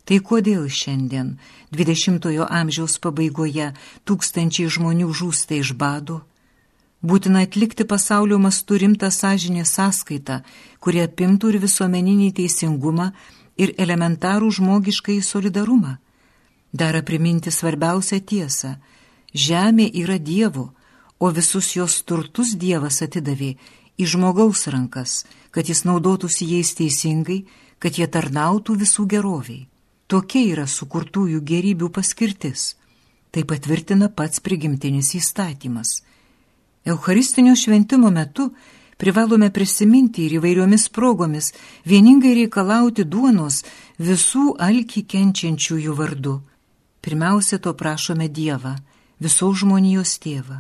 Tai 0.09 0.17
kodėl 0.25 0.63
šiandien, 0.73 1.35
20-ojo 1.77 2.47
amžiaus 2.49 2.95
pabaigoje, 3.05 3.67
tūkstančiai 4.09 4.71
žmonių 4.73 5.09
žūsta 5.19 5.59
iš 5.59 5.75
bado? 5.83 6.23
Būtina 7.05 7.43
atlikti 7.45 7.85
pasaulio 7.85 8.39
mastu 8.41 8.79
rimtą 8.81 9.11
sąžinę 9.13 9.67
sąskaitą, 9.69 10.39
kurie 10.81 11.03
apimtų 11.05 11.53
ir 11.53 11.59
visuomeninį 11.67 12.31
teisingumą 12.41 13.11
ir 13.61 13.75
elementarų 13.77 14.49
žmogiškai 14.61 15.19
solidarumą. 15.21 15.99
Dara 16.73 17.03
priminti 17.03 17.51
svarbiausią 17.51 18.21
tiesą- 18.21 18.77
žemė 19.47 19.91
yra 19.95 20.19
Dievo, 20.19 20.73
o 21.19 21.31
visus 21.31 21.77
jos 21.77 22.03
turtus 22.03 22.55
Dievas 22.55 23.03
atidavė 23.03 23.57
į 23.99 24.05
žmogaus 24.07 24.67
rankas, 24.69 25.25
kad 25.51 25.69
jis 25.69 25.85
naudotųsi 25.85 26.47
jais 26.47 26.75
teisingai, 26.75 27.45
kad 27.79 27.99
jie 27.99 28.07
tarnautų 28.07 28.77
visų 28.83 29.07
geroviai. 29.07 29.67
Tokia 30.07 30.43
yra 30.53 30.67
sukurtųjų 30.67 31.41
gerybių 31.41 31.91
paskirtis. 31.91 32.77
Tai 33.31 33.45
patvirtina 33.45 34.09
pats 34.09 34.41
prigimtinis 34.41 35.15
įstatymas. 35.15 36.03
Eucharistinio 36.85 37.55
šventimo 37.57 38.11
metu 38.11 38.53
privalome 38.97 39.51
prisiminti 39.53 40.25
ir 40.25 40.39
įvairiomis 40.39 40.89
progomis 40.89 41.53
vieningai 41.85 42.33
reikalauti 42.43 43.05
duonos 43.05 43.65
visų 43.99 44.55
alkį 44.59 45.05
kenčiančiųjų 45.13 45.97
vardu. 45.99 46.39
Pirmiausia, 47.09 47.57
to 47.59 47.73
prašome 47.73 48.27
Dievą, 48.29 48.75
visos 49.17 49.63
žmonijos 49.63 50.11
tėvą. 50.21 50.59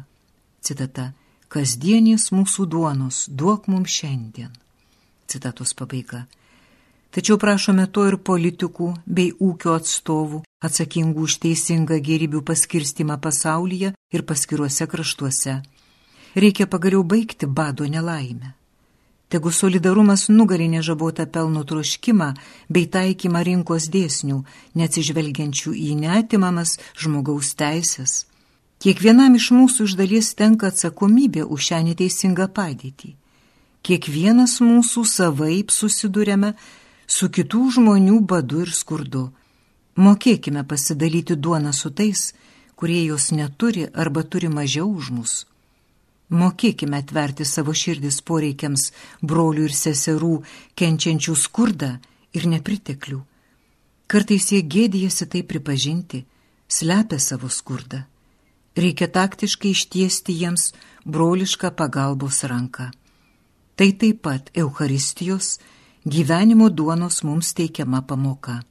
Citata. 0.64 1.10
Kasdienės 1.52 2.30
mūsų 2.32 2.64
duonos 2.72 3.18
duok 3.28 3.66
mums 3.68 3.92
šiandien. 3.92 4.54
Citatos 5.28 5.74
pabaiga. 5.76 6.22
Tačiau 7.12 7.36
prašome 7.36 7.84
to 7.92 8.06
ir 8.08 8.16
politikų 8.30 8.88
bei 9.04 9.28
ūkio 9.36 9.76
atstovų, 9.76 10.40
atsakingų 10.64 11.28
už 11.28 11.36
teisingą 11.44 12.00
gerybių 12.08 12.40
paskirstimą 12.40 13.20
pasaulyje 13.20 13.92
ir 13.92 14.24
paskiruose 14.24 14.88
kraštuose. 14.88 15.58
Reikia 16.32 16.64
pagaliau 16.64 17.04
baigti 17.04 17.44
bado 17.44 17.84
nelaimę. 17.84 18.54
Tegu 19.28 19.50
solidarumas 19.52 20.28
nugali 20.28 20.68
nežabotą 20.72 21.26
pelno 21.28 21.64
troškimą 21.68 22.28
bei 22.72 22.86
taikymą 22.88 23.42
rinkos 23.44 23.90
dėsnių, 23.92 24.38
neatsižvelgiančių 24.78 25.72
į 25.76 25.90
netimamas 26.00 26.78
žmogaus 26.96 27.52
teisės. 27.60 28.24
Kiekvienam 28.80 29.34
iš 29.36 29.50
mūsų 29.52 29.84
iš 29.88 29.96
dalies 30.00 30.32
tenka 30.38 30.70
atsakomybė 30.72 31.44
už 31.44 31.60
šią 31.68 31.80
neteisingą 31.90 32.46
padėtį. 32.56 33.10
Kiekvienas 33.84 34.58
mūsų 34.64 35.04
savaip 35.04 35.74
susidurėme 35.76 36.54
su 37.06 37.28
kitų 37.28 37.62
žmonių 37.76 38.22
badu 38.32 38.64
ir 38.64 38.72
skurdu. 38.72 39.28
Mokėkime 39.98 40.64
pasidalyti 40.64 41.36
duoną 41.36 41.74
su 41.76 41.90
tais, 41.90 42.32
kurie 42.78 43.04
jos 43.04 43.30
neturi 43.32 43.88
arba 43.92 44.22
turi 44.22 44.48
mažiau 44.48 44.88
už 44.88 45.10
mus. 45.10 45.34
Mokėkime 46.28 46.98
atverti 47.00 47.46
savo 47.48 47.72
širdis 47.72 48.20
poreikiams 48.20 48.90
brolių 49.24 49.64
ir 49.70 49.74
seserų, 49.74 50.34
kenčiančių 50.76 51.34
skurdą 51.34 51.94
ir 52.36 52.44
nepriteklių. 52.52 53.22
Kartais 54.08 54.52
jie 54.52 54.60
gėdijasi 54.60 55.28
tai 55.32 55.42
pripažinti, 55.44 56.24
slepia 56.68 57.18
savo 57.20 57.48
skurdą. 57.48 58.04
Reikia 58.76 59.08
taktiškai 59.08 59.72
ištiesti 59.72 60.36
jiems 60.36 60.72
brolišką 61.04 61.72
pagalbos 61.76 62.44
ranką. 62.44 62.90
Tai 63.74 63.90
taip 64.00 64.22
pat 64.22 64.50
Eucharistijos 64.54 65.58
gyvenimo 66.04 66.68
duonos 66.68 67.22
mums 67.24 67.54
teikiama 67.56 68.02
pamoka. 68.02 68.67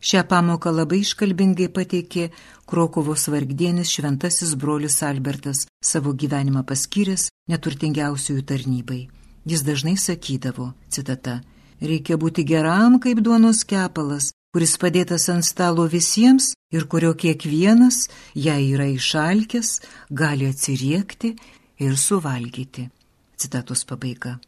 Šią 0.00 0.22
pamoką 0.28 0.70
labai 0.70 1.00
iškalbingai 1.02 1.68
pateikė 1.72 2.30
Krokovos 2.66 3.28
vargdienis 3.32 3.90
šventasis 3.94 4.54
brolius 4.60 5.02
Albertas, 5.02 5.66
savo 5.80 6.12
gyvenimą 6.12 6.64
paskyręs 6.66 7.28
neturtingiausiųjų 7.48 8.42
tarnybai. 8.46 9.02
Jis 9.46 9.62
dažnai 9.62 9.94
sakydavo, 9.96 10.72
citata, 10.90 11.40
reikia 11.80 12.18
būti 12.18 12.44
geram 12.44 12.98
kaip 13.00 13.22
duonos 13.22 13.62
kepalas, 13.64 14.32
kuris 14.52 14.74
padėtas 14.82 15.28
ant 15.30 15.46
stalo 15.46 15.86
visiems 15.86 16.52
ir 16.74 16.88
kurio 16.90 17.14
kiekvienas, 17.14 18.08
jei 18.34 18.72
yra 18.74 18.88
išalkęs, 18.90 19.80
gali 20.10 20.50
atsiriekti 20.50 21.36
ir 21.78 21.96
suvalgyti. 21.96 22.88
Citatos 23.36 23.84
pabaiga. 23.84 24.38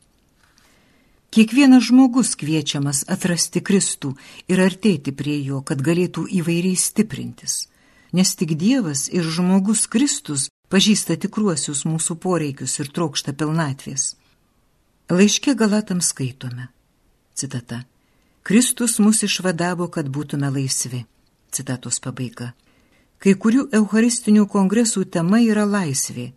Kiekvienas 1.31 1.91
žmogus 1.91 2.33
kviečiamas 2.41 3.03
atrasti 3.13 3.61
Kristų 3.61 4.15
ir 4.49 4.63
artėti 4.65 5.13
prie 5.13 5.37
jo, 5.45 5.61
kad 5.61 5.83
galėtų 5.85 6.25
įvairiai 6.41 6.77
stiprintis. 6.81 7.67
Nes 8.17 8.33
tik 8.33 8.55
Dievas 8.57 9.11
ir 9.13 9.29
žmogus 9.29 9.85
Kristus 9.93 10.47
pažįsta 10.73 11.19
tikruosius 11.21 11.85
mūsų 11.85 12.17
poreikius 12.23 12.79
ir 12.81 12.89
trokšta 12.89 13.37
pilnatvės. 13.37 14.15
Laiške 15.13 15.53
Galatams 15.55 16.09
skaitome. 16.15 16.71
Citata. 17.37 17.83
Kristus 18.43 18.97
mus 18.99 19.21
išvadavo, 19.23 19.91
kad 19.93 20.09
būtume 20.09 20.49
laisvi. 20.49 21.05
Citatos 21.53 22.01
pabaiga. 22.01 22.55
Kai 23.21 23.35
kurių 23.37 23.69
eucharistinių 23.77 24.47
kongresų 24.49 25.05
tema 25.13 25.43
yra 25.45 25.69
laisvė. 25.69 26.31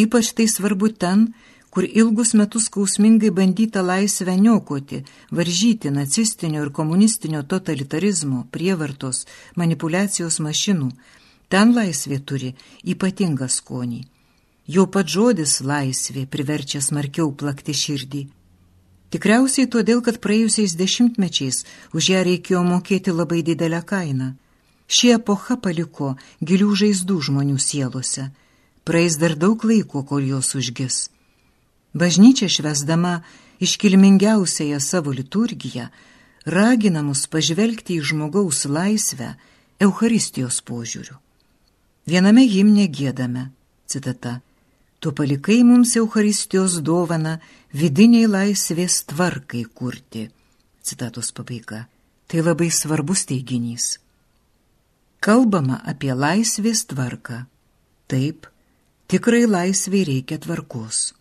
Ypač 0.00 0.32
tai 0.32 0.48
svarbu 0.48 0.92
ten, 0.96 1.34
kur 1.70 1.84
ilgus 1.86 2.34
metus 2.34 2.66
skausmingai 2.66 3.30
bandyta 3.30 3.82
laisvę 3.82 4.34
niokoti, 4.36 5.04
varžyti 5.30 5.90
nacistinio 5.90 6.64
ir 6.64 6.72
komunistinio 6.78 7.42
totalitarizmo, 7.42 8.46
prievartos, 8.50 9.26
manipulacijos 9.56 10.40
mašinų, 10.46 10.90
ten 11.48 11.74
laisvė 11.74 12.18
turi 12.26 12.50
ypatingą 12.94 13.48
skonį. 13.48 14.02
Jo 14.66 14.86
pat 14.86 15.06
žodis 15.08 15.60
laisvė 15.66 16.26
priverčia 16.26 16.82
smarkiau 16.82 17.32
plakti 17.32 17.74
širdį. 17.74 18.26
Tikriausiai 19.10 19.66
todėl, 19.66 20.02
kad 20.06 20.20
praėjusiais 20.22 20.76
dešimtmečiais 20.78 21.64
už 21.98 22.10
ją 22.12 22.20
reikėjo 22.26 22.60
mokėti 22.66 23.14
labai 23.14 23.42
didelę 23.46 23.82
kainą. 23.82 24.34
Ši 24.86 25.14
epocha 25.16 25.56
paliko 25.56 26.12
gilių 26.42 26.70
žaizdų 26.82 27.16
žmonių 27.30 27.58
sielose. 27.62 28.28
Praeis 28.86 29.18
dar 29.22 29.34
daug 29.38 29.64
laiko, 29.66 30.02
kol 30.06 30.22
jos 30.26 30.54
užgis. 30.58 31.10
Bažnyčia 31.94 32.48
švesdama 32.48 33.22
iškilmingiausiąją 33.60 34.80
savo 34.80 35.10
liturgiją 35.12 35.88
ragina 36.46 37.02
mus 37.02 37.26
pažvelgti 37.26 37.98
į 37.98 38.04
žmogaus 38.10 38.64
laisvę 38.64 39.34
Eucharistijos 39.80 40.60
požiūriu. 40.62 41.16
Viename 42.06 42.44
himne 42.48 42.86
gėdame, 42.88 43.50
citata, 43.86 44.40
tu 45.00 45.12
palikai 45.12 45.62
mums 45.64 45.96
Eucharistijos 45.96 46.80
dovana 46.84 47.38
vidiniai 47.72 48.28
laisvės 48.28 49.04
tvarkai 49.10 49.64
kurti. 49.74 50.28
Citatos 50.82 51.32
pabaiga. 51.32 51.86
Tai 52.30 52.40
labai 52.46 52.70
svarbus 52.70 53.26
teiginys. 53.26 53.98
Kalbama 55.20 55.80
apie 55.84 56.14
laisvės 56.14 56.86
tvarką. 56.88 57.44
Taip, 58.06 58.46
tikrai 59.10 59.44
laisvai 59.46 60.04
reikia 60.06 60.38
tvarkos. 60.38 61.19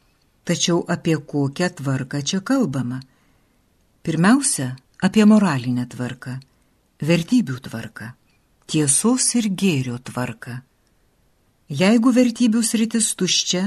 Tačiau 0.49 0.81
apie 0.89 1.17
kokią 1.31 1.67
tvarką 1.77 2.21
čia 2.25 2.39
kalbama? 2.41 2.99
Pirmiausia, 4.01 4.75
apie 5.05 5.25
moralinę 5.29 5.85
tvarką, 5.85 6.39
vertybių 7.05 7.57
tvarką, 7.67 8.07
tiesos 8.65 9.27
ir 9.37 9.45
gėrio 9.53 9.99
tvarką. 10.01 10.55
Jeigu 11.69 12.13
vertybių 12.15 12.63
sritis 12.65 13.11
tuščia, 13.19 13.61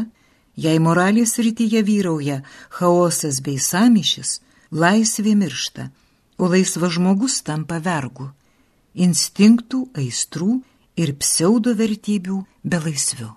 jei 0.59 0.83
moralės 0.83 1.37
srityje 1.39 1.85
vyrauja 1.87 2.41
chaosas 2.75 3.39
bei 3.47 3.63
samišis, 3.63 4.41
laisvė 4.75 5.37
miršta, 5.39 5.87
o 6.43 6.51
laisvas 6.51 6.97
žmogus 6.99 7.39
tampa 7.47 7.79
vergu, 7.79 8.33
instinktų, 8.99 9.87
aistrų 10.03 10.59
ir 10.99 11.15
pseudo 11.23 11.79
vertybių 11.79 12.43
belaisviu. 12.67 13.31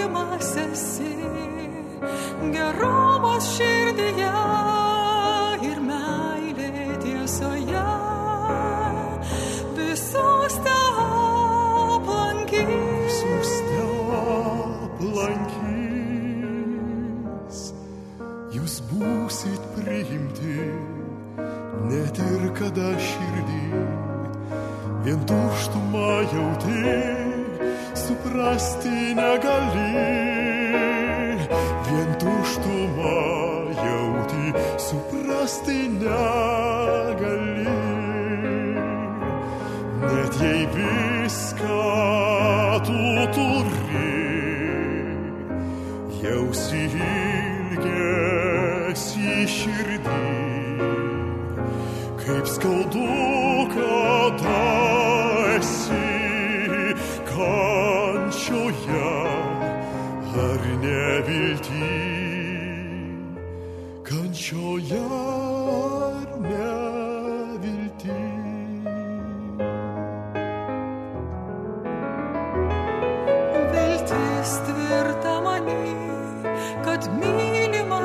mylimas 0.00 0.56
esi, 0.56 1.16
gerumas 2.52 3.56
širdyje. 3.56 4.29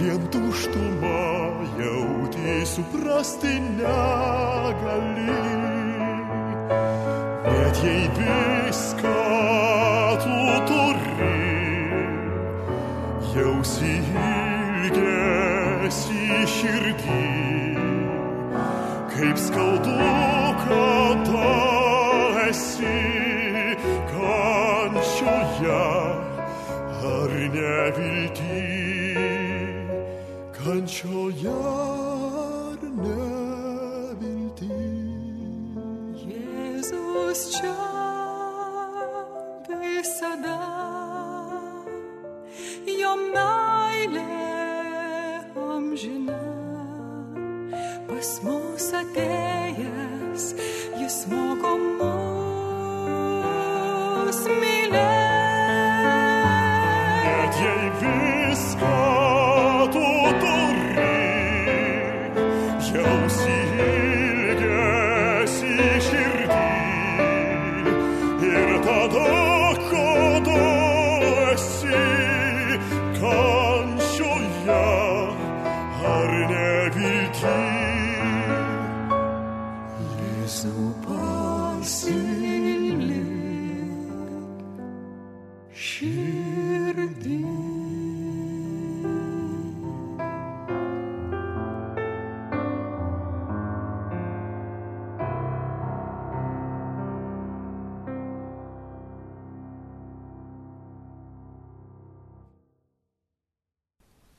Vien 0.00 0.22
tuštumą 0.32 1.20
jauti, 1.78 2.66
suprasti 2.66 3.60
negali. 3.60 5.36
Net 7.44 7.76
jei 7.84 8.08
viską 8.16 9.18
tu 10.22 10.38
turi, 10.70 11.36
jausi 13.34 13.94
ilgesi 14.88 16.24
širdį, 16.56 17.20
kaip 19.12 19.36
skaudu, 19.36 20.19
kančioje 30.70 31.50
ar 31.50 32.82
nevilti. 33.02 34.68
Jėzus 36.22 37.40
čia 37.56 37.72
visada, 39.80 40.58
jo 42.86 43.12
meilė 43.34 44.26
amžina, 45.64 46.38
pas 48.06 48.30
mus 48.46 48.86
atėjęs, 49.02 50.44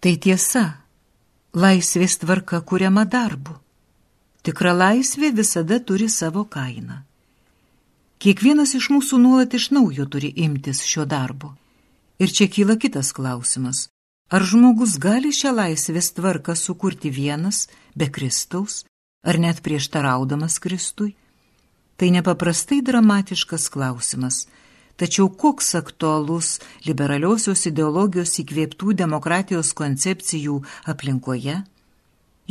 Tai 0.02 0.16
tiesa, 0.18 0.64
laisvės 1.54 2.16
tvarka 2.24 2.58
kuriama 2.66 3.04
darbu. 3.06 3.54
Tikra 4.42 4.72
laisvė 4.74 5.30
visada 5.38 5.78
turi 5.78 6.08
savo 6.10 6.42
kainą. 6.50 7.04
Kiekvienas 8.18 8.74
iš 8.80 8.88
mūsų 8.90 9.20
nuolat 9.22 9.54
iš 9.54 9.68
naujo 9.78 10.08
turi 10.10 10.32
imtis 10.42 10.82
šio 10.90 11.06
darbo. 11.06 11.52
Ir 12.18 12.34
čia 12.34 12.50
kyla 12.50 12.80
kitas 12.82 13.14
klausimas. 13.14 13.84
Ar 14.34 14.42
žmogus 14.42 14.98
gali 14.98 15.30
šią 15.30 15.54
laisvės 15.60 16.10
tvarką 16.18 16.58
sukurti 16.58 17.14
vienas, 17.14 17.68
be 17.94 18.10
Kristaus, 18.10 18.82
ar 19.22 19.38
net 19.38 19.62
prieštaraudamas 19.62 20.58
Kristui? 20.66 21.14
Tai 22.02 22.10
nepaprastai 22.10 22.82
dramatiškas 22.82 23.70
klausimas, 23.70 24.48
tačiau 25.02 25.32
koks 25.44 25.74
aktualus 25.80 26.60
liberaliosios 26.86 27.66
ideologijos 27.66 28.38
įkvėptų 28.44 28.94
demokratijos 29.02 29.74
koncepcijų 29.78 30.62
aplinkoje? 30.94 31.64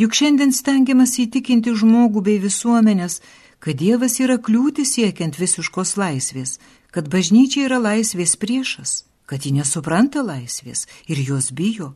Juk 0.00 0.16
šiandien 0.16 0.50
stengiamas 0.54 1.14
įtikinti 1.22 1.74
žmogų 1.76 2.24
bei 2.26 2.40
visuomenės, 2.42 3.20
kad 3.60 3.76
Dievas 3.76 4.16
yra 4.24 4.38
kliūtis 4.40 4.96
siekiant 4.96 5.36
visiškos 5.38 5.94
laisvės, 6.00 6.58
kad 6.90 7.10
bažnyčia 7.12 7.66
yra 7.68 7.78
laisvės 7.78 8.34
priešas, 8.40 9.04
kad 9.28 9.46
ji 9.46 9.52
nesupranta 9.54 10.24
laisvės 10.26 10.86
ir 11.06 11.20
jos 11.22 11.52
bijo. 11.52 11.92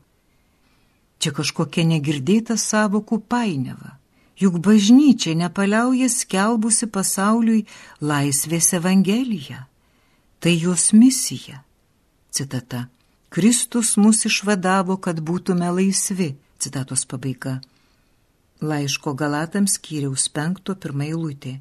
Čia 1.18 1.32
kažkokia 1.32 1.86
negirdėta 1.88 2.58
savokų 2.60 3.22
painiava. 3.26 3.96
Juk 4.38 4.58
bažnyčia 4.60 5.32
nepaliauja 5.38 6.10
skelbusi 6.10 6.90
pasauliui 6.90 7.64
laisvės 8.02 8.74
evangeliją. 8.76 9.64
Tai 10.44 10.60
jos 10.60 10.92
misija. 10.92 11.62
Citata. 12.30 12.86
Kristus 13.28 13.94
mus 13.96 14.26
išvadavo, 14.28 14.98
kad 15.00 15.22
būtume 15.24 15.70
laisvi. 15.72 16.34
Citatos 16.60 17.06
pabaiga. 17.08 17.62
Laiško 18.60 19.14
Galatams 19.16 19.78
skyriaus 19.78 20.28
penkto 20.28 20.76
pirmai 20.76 21.14
lūtė. 21.16 21.54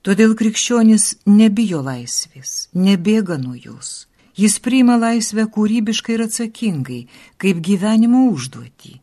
Todėl 0.00 0.32
krikščionis 0.40 1.18
nebijo 1.28 1.82
laisvės, 1.84 2.72
nebėga 2.72 3.36
nuo 3.44 3.60
jos. 3.60 4.08
Jis 4.40 4.56
priima 4.64 4.96
laisvę 4.96 5.44
kūrybiškai 5.52 6.16
ir 6.16 6.26
atsakingai, 6.30 7.04
kaip 7.36 7.60
gyvenimo 7.60 8.24
užduotį. 8.32 8.98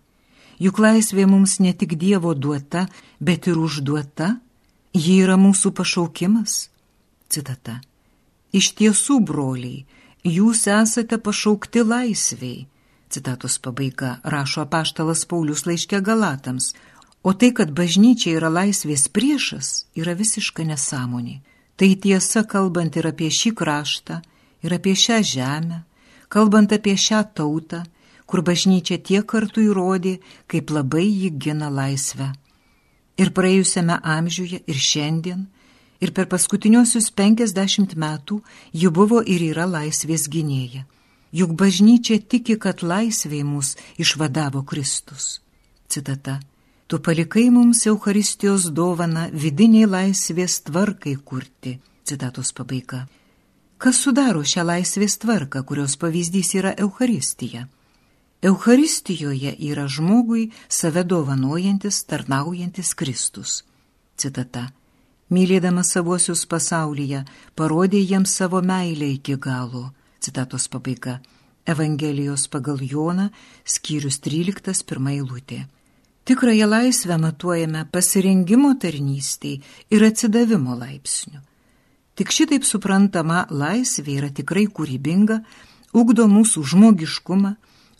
Juk 0.65 0.81
laisvė 0.81 1.29
mums 1.29 1.59
ne 1.61 1.77
tik 1.77 1.93
Dievo 1.93 2.33
duota, 2.33 2.87
bet 3.21 3.45
ir 3.45 3.61
užduota, 3.69 4.39
ji 4.97 5.19
yra 5.21 5.37
mūsų 5.37 5.77
pašaukimas. 5.77 6.63
Citata. 7.29 7.83
Iš 8.55 8.71
tiesų, 8.79 9.19
broliai, 9.27 9.83
jūs 10.23 10.65
esate 10.71 11.17
pašaukti 11.19 11.83
laisviai. 11.83 12.67
Citatos 13.11 13.57
pabaiga 13.59 14.19
rašo 14.23 14.63
apaštalas 14.63 15.25
Paulius 15.29 15.65
laiškė 15.67 15.99
Galatams, 16.01 16.71
o 17.23 17.33
tai, 17.33 17.51
kad 17.57 17.73
bažnyčia 17.75 18.37
yra 18.37 18.49
laisvės 18.53 19.09
priešas, 19.11 19.87
yra 19.99 20.15
visiška 20.15 20.63
nesąmonė. 20.71 21.41
Tai 21.75 21.89
tiesa 21.99 22.45
kalbant 22.47 22.95
ir 22.95 23.09
apie 23.11 23.27
šį 23.27 23.51
kraštą, 23.59 24.21
ir 24.63 24.77
apie 24.77 24.95
šią 24.95 25.19
žemę, 25.33 25.81
kalbant 26.31 26.71
apie 26.71 26.95
šią 26.95 27.21
tautą, 27.35 27.83
kur 28.25 28.41
bažnyčia 28.41 28.97
tiek 28.97 29.25
kartų 29.27 29.67
įrodė, 29.69 30.15
kaip 30.47 30.71
labai 30.71 31.05
jį 31.05 31.33
gina 31.43 31.67
laisvę. 31.69 32.31
Ir 33.19 33.31
praėjusiame 33.35 33.99
amžiuje, 34.15 34.63
ir 34.67 34.79
šiandien, 34.79 35.45
ir 36.01 36.11
per 36.15 36.27
paskutiniosius 36.31 37.11
penkiasdešimt 37.11 37.95
metų 37.95 38.41
ji 38.73 38.89
buvo 38.89 39.21
ir 39.21 39.43
yra 39.51 39.65
laisvės 39.69 40.27
gynėja. 40.31 40.85
Juk 41.35 41.55
bažnyčia 41.59 42.19
tiki, 42.19 42.55
kad 42.55 42.83
laisvė 42.83 43.43
mus 43.43 43.75
išvadavo 43.99 44.63
Kristus. 44.63 45.41
Citata. 45.89 46.39
Tu 46.87 46.99
palikai 46.99 47.49
mums 47.49 47.85
Euharistijos 47.89 48.69
dovana 48.71 49.27
vidiniai 49.33 49.89
laisvės 49.89 50.61
tvarkai 50.67 51.15
kurti. 51.17 51.79
Citatos 52.05 52.53
pabaiga. 52.53 53.07
Kas 53.81 53.99
sudaro 54.05 54.45
šią 54.45 54.63
laisvės 54.69 55.17
tvarką, 55.19 55.63
kurios 55.65 55.97
pavyzdys 55.99 56.53
yra 56.55 56.71
Euharistija? 56.77 57.65
Euharistijoje 58.45 59.55
yra 59.71 59.87
žmogui 59.89 60.51
save 60.69 61.03
dovanojantis, 61.03 62.03
tarnaujantis 62.05 62.93
Kristus. 62.93 63.63
Citata. 64.17 64.69
Mylėdamas 65.33 65.89
savosius 65.95 66.43
pasaulyje, 66.45 67.23
parodė 67.57 67.97
jiems 67.97 68.35
savo 68.37 68.61
meilę 68.61 69.07
iki 69.15 69.39
galo. 69.41 69.89
Citatos 70.21 70.67
pabaiga. 70.69 71.19
Evangelijos 71.65 72.45
pagal 72.47 72.77
Joną, 72.85 73.31
skyrius 73.65 74.19
13, 74.21 74.85
pirmą 74.85 75.15
eilutė. 75.17 75.65
Tikrąją 76.25 76.69
laisvę 76.69 77.17
matuojame 77.17 77.87
pasirengimo 77.89 78.75
tarnystėj 78.77 79.59
ir 79.89 80.05
atsidavimo 80.05 80.77
laipsniu. 80.77 81.41
Tik 82.15 82.29
šitaip 82.31 82.63
suprantama 82.65 83.47
laisvė 83.49 84.21
yra 84.21 84.29
tikrai 84.29 84.69
kūrybinga, 84.69 85.41
ugdo 85.93 86.29
mūsų 86.29 86.63
žmogiškumą, 86.71 87.55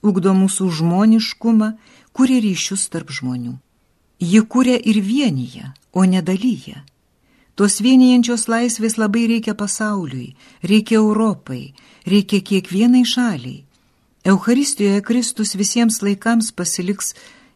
ugdo 0.05 0.37
mūsų 0.37 0.69
žmoniškumą, 0.77 1.73
kuria 2.13 2.41
ryšius 2.45 2.85
tarp 2.93 3.09
žmonių. 3.09 3.57
Ji 4.21 4.41
kuria 4.45 4.77
ir 4.77 5.01
vienyje, 5.01 5.73
o 5.91 6.05
nedalyje. 6.05 6.85
Tos 7.55 7.79
vienijančios 7.79 8.49
laisvės 8.51 8.97
labai 8.99 9.29
reikia 9.31 9.53
pasauliui, 9.55 10.33
reikia 10.59 10.97
Europai, 10.99 11.71
reikia 12.03 12.41
kiekvienai 12.43 13.05
šaliai. 13.07 13.63
Euharistijoje 14.27 15.03
Kristus 15.07 15.55
visiems 15.55 16.01
laikams 16.03 16.51
pasiliks 16.51 17.13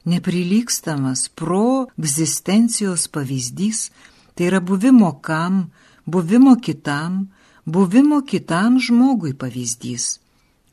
neprilykstamas 0.08 1.28
pro 1.36 1.90
egzistencijos 2.00 3.10
pavyzdys, 3.12 3.90
tai 4.36 4.48
yra 4.48 4.64
buvimo 4.64 5.12
kam, 5.20 5.68
buvimo 6.06 6.56
kitam, 6.56 7.28
buvimo 7.66 8.22
kitam 8.24 8.80
žmogui 8.80 9.36
pavyzdys. 9.36 10.20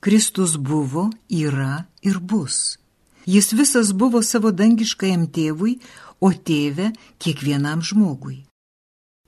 Kristus 0.00 0.54
buvo, 0.54 1.10
yra 1.26 1.86
ir 2.02 2.20
bus. 2.22 2.78
Jis 3.26 3.50
visas 3.58 3.90
buvo 3.90 4.22
savo 4.22 4.52
dangiškajam 4.54 5.26
tėvui, 5.34 5.80
o 6.22 6.30
tėve 6.30 6.92
kiekvienam 7.18 7.82
žmogui. 7.82 8.44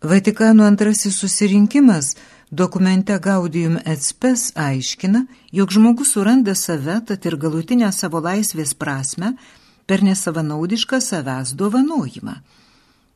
Vatikano 0.03 0.63
antrasis 0.65 1.17
susirinkimas 1.19 2.17
dokumente 2.53 3.19
Gaudium 3.19 3.79
et 3.85 4.01
Spes 4.03 4.53
aiškina, 4.55 5.27
jog 5.53 5.73
žmogus 5.75 6.13
suranda 6.15 6.55
save, 6.55 7.01
tad 7.07 7.27
ir 7.27 7.35
galutinę 7.37 7.91
savo 7.93 8.21
laisvės 8.23 8.77
prasme 8.79 9.33
per 9.87 10.05
nesavanaudišką 10.07 11.01
savęs 11.03 11.57
dovanojimą. 11.59 12.37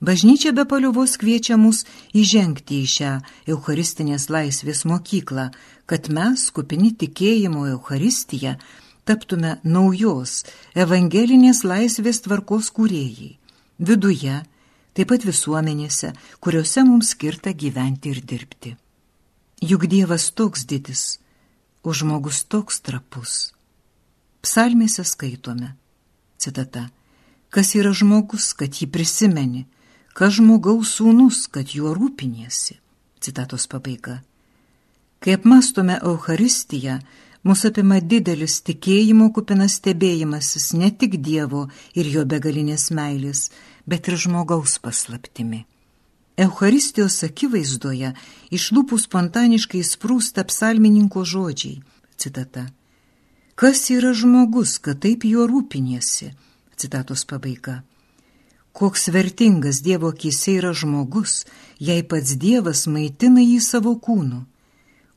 Bažnyčia 0.02 0.50
be 0.50 0.64
paliuvos 0.66 1.14
kviečia 1.22 1.54
mus 1.54 1.84
įžengti 2.10 2.82
į 2.82 2.86
šią 2.96 3.12
Eucharistinės 3.54 4.26
laisvės 4.26 4.82
mokyklą, 4.82 5.52
kad 5.86 6.10
mes, 6.10 6.50
kupini 6.50 6.90
tikėjimo 6.98 7.68
Eucharistiją, 7.76 8.56
taptume 9.06 9.60
naujos 9.62 10.42
evangelinės 10.74 11.62
laisvės 11.62 12.24
tvarkos 12.26 12.74
kūrėjai. 12.74 13.36
Viduje, 13.78 14.42
taip 14.92 15.10
pat 15.12 15.24
visuomenėse, 15.26 16.12
kuriuose 16.40 16.84
mums 16.86 17.12
skirta 17.14 17.52
gyventi 17.52 18.12
ir 18.12 18.22
dirbti. 18.22 18.76
Juk 19.62 19.86
Dievas 19.86 20.30
toks 20.34 20.64
didis, 20.66 21.18
o 21.82 21.94
žmogus 21.94 22.42
toks 22.44 22.80
trapus. 22.82 23.52
Psalmėse 24.42 25.04
skaitome. 25.06 25.76
Citata. 26.38 26.88
Kas 27.52 27.74
yra 27.78 27.92
žmogus, 27.94 28.50
kad 28.58 28.74
jį 28.74 28.88
prisimeni, 28.90 29.66
kas 30.18 30.38
žmogaus 30.40 30.96
sūnus, 30.96 31.44
kad 31.46 31.70
juo 31.76 31.92
rūpiniesi. 31.94 32.78
Citatos 33.22 33.68
pabaiga. 33.70 34.22
Kai 35.22 35.36
apmastome 35.36 36.00
Euharistiją, 36.02 36.96
mūsų 37.46 37.70
apima 37.70 38.00
didelis 38.02 38.56
tikėjimo 38.66 39.28
kupinas 39.36 39.76
stebėjimasis 39.78 40.72
ne 40.74 40.90
tik 40.90 41.20
Dievo 41.22 41.68
ir 41.94 42.10
jo 42.10 42.24
begalinės 42.26 42.88
meilės, 42.90 43.44
bet 43.86 44.08
ir 44.08 44.16
žmogaus 44.16 44.78
paslaptimi. 44.78 45.64
Euharistijos 46.36 47.20
akivaizdoje 47.26 48.14
iš 48.50 48.70
lūpų 48.72 48.98
spontaniškai 48.98 49.82
sprūsta 49.84 50.46
psalmininko 50.48 51.24
žodžiai. 51.28 51.82
Citata. 52.16 52.68
Kas 53.54 53.90
yra 53.92 54.14
žmogus, 54.16 54.78
kad 54.80 55.02
taip 55.04 55.26
juo 55.28 55.44
rūpiniesi? 55.50 56.32
Citatos 56.76 57.26
pabaiga. 57.28 57.82
Koks 58.72 59.10
vertingas 59.12 59.82
Dievo 59.84 60.08
akise 60.08 60.56
yra 60.56 60.72
žmogus, 60.72 61.44
jei 61.78 62.02
pats 62.02 62.32
Dievas 62.40 62.86
maitina 62.88 63.44
jį 63.44 63.60
savo 63.60 63.92
kūnu. 64.00 64.40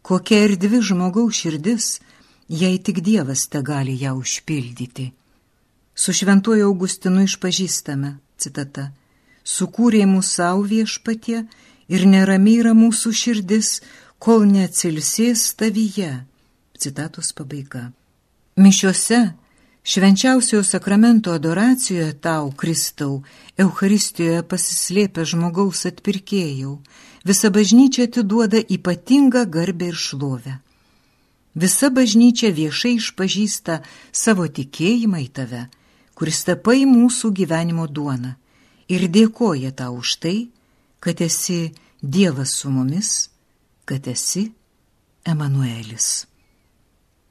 Kokia 0.04 0.42
erdvi 0.50 0.82
žmogaus 0.84 1.40
širdis, 1.40 1.88
jei 2.50 2.76
tik 2.78 3.00
Dievas 3.00 3.48
te 3.48 3.64
gali 3.64 3.96
ją 4.02 4.18
užpildyti. 4.20 5.08
Su 5.96 6.12
šventuoju 6.14 6.68
Augustinu 6.68 7.24
išpažįstame, 7.24 8.18
citata, 8.38 8.90
sukūrė 9.46 10.06
mūsų 10.10 10.32
savo 10.32 10.66
viešpatie 10.70 11.46
ir 11.88 12.06
neramiai 12.10 12.62
yra 12.64 12.74
mūsų 12.78 13.14
širdis, 13.22 13.80
kol 14.20 14.46
neatsilsės 14.50 15.52
tavyje. 15.60 16.26
Citatos 16.76 17.32
pabaiga. 17.36 17.92
Mišiuose 18.60 19.22
Švenčiausiojo 19.86 20.64
sakramento 20.64 21.32
adoracijoje 21.32 22.14
tau, 22.18 22.50
Kristau, 22.58 23.20
Euharistijoje 23.54 24.42
pasislėpę 24.50 25.22
žmogaus 25.30 25.86
atpirkėjau, 25.86 26.80
visa 27.22 27.52
bažnyčia 27.54 28.08
atiduoda 28.10 28.64
ypatingą 28.66 29.44
garbę 29.46 29.92
ir 29.94 30.00
šlovę. 30.06 30.56
Visa 31.54 31.92
bažnyčia 31.94 32.50
viešai 32.50 32.96
išpažįsta 32.98 33.78
savo 34.10 34.48
tikėjimą 34.50 35.22
į 35.22 35.30
tave, 35.38 35.62
kuris 36.16 36.44
tapai 36.48 36.86
mūsų 36.88 37.32
gyvenimo 37.36 37.88
duona, 37.88 38.38
ir 38.88 39.08
dėkoja 39.12 39.72
tau 39.76 39.98
už 40.02 40.18
tai, 40.24 40.50
kad 41.00 41.22
esi 41.22 41.74
Dievas 42.02 42.50
su 42.60 42.70
mumis, 42.70 43.30
kad 43.86 44.08
esi 44.08 44.54
Emanuelis. 45.26 46.28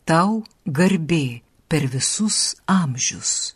Tau 0.04 0.44
garbė 0.66 1.42
per 1.68 1.86
visus 1.92 2.56
amžius. 2.66 3.54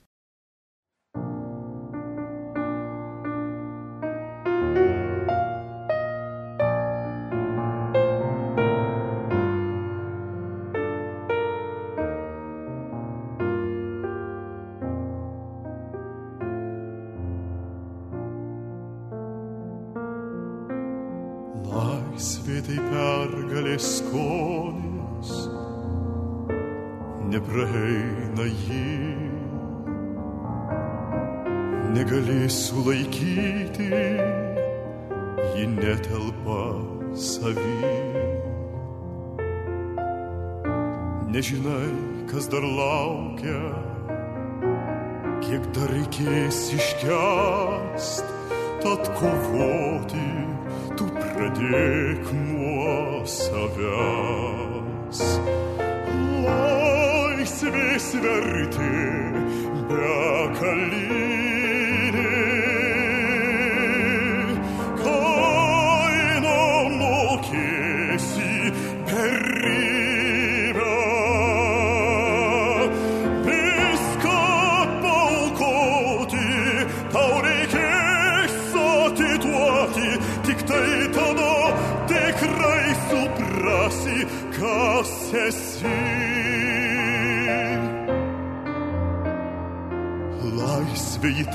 Laisvės 57.94 58.24
vertė 58.24 58.88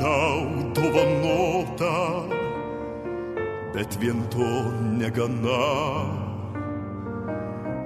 tau 0.01 0.47
dovanota, 0.75 1.97
bet 3.75 4.01
vien 4.01 4.23
to 4.31 4.51
negana. 4.99 5.65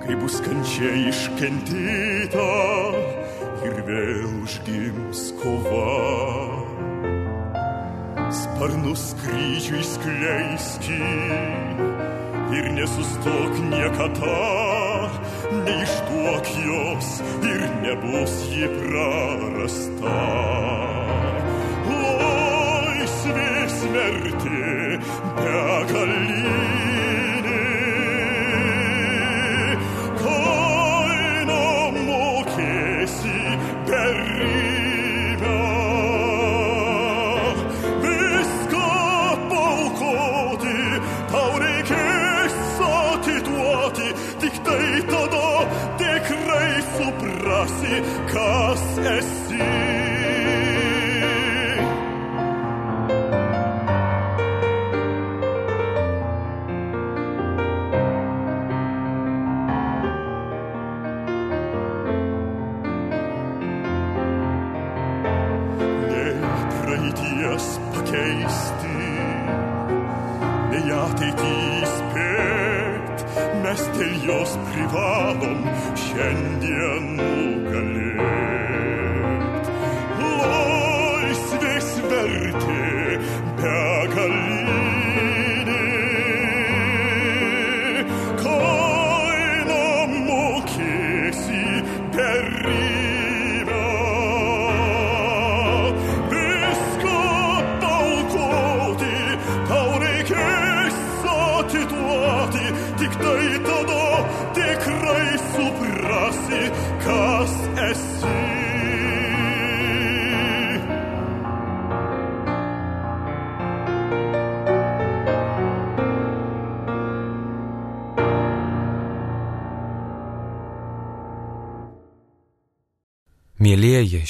Kai 0.03 0.15
bus 0.19 0.41
kančia 0.43 0.91
iškentyta 1.09 2.49
ir 3.63 3.77
vėl 3.87 4.25
užgims 4.43 5.29
kova 5.39 6.63
sparnus 8.33 9.13
kryžiui 9.21 9.85
skleiski 9.85 11.01
ir 12.57 12.69
nesustok 12.77 13.59
niekada, 13.71 14.39
neišduok 15.67 16.53
jos 16.67 17.11
ir 17.53 17.67
nebus 17.85 18.37
ji 18.53 18.71
prarasta. 18.79 20.17
Laisvės 23.93 25.09
vertė 25.37 26.02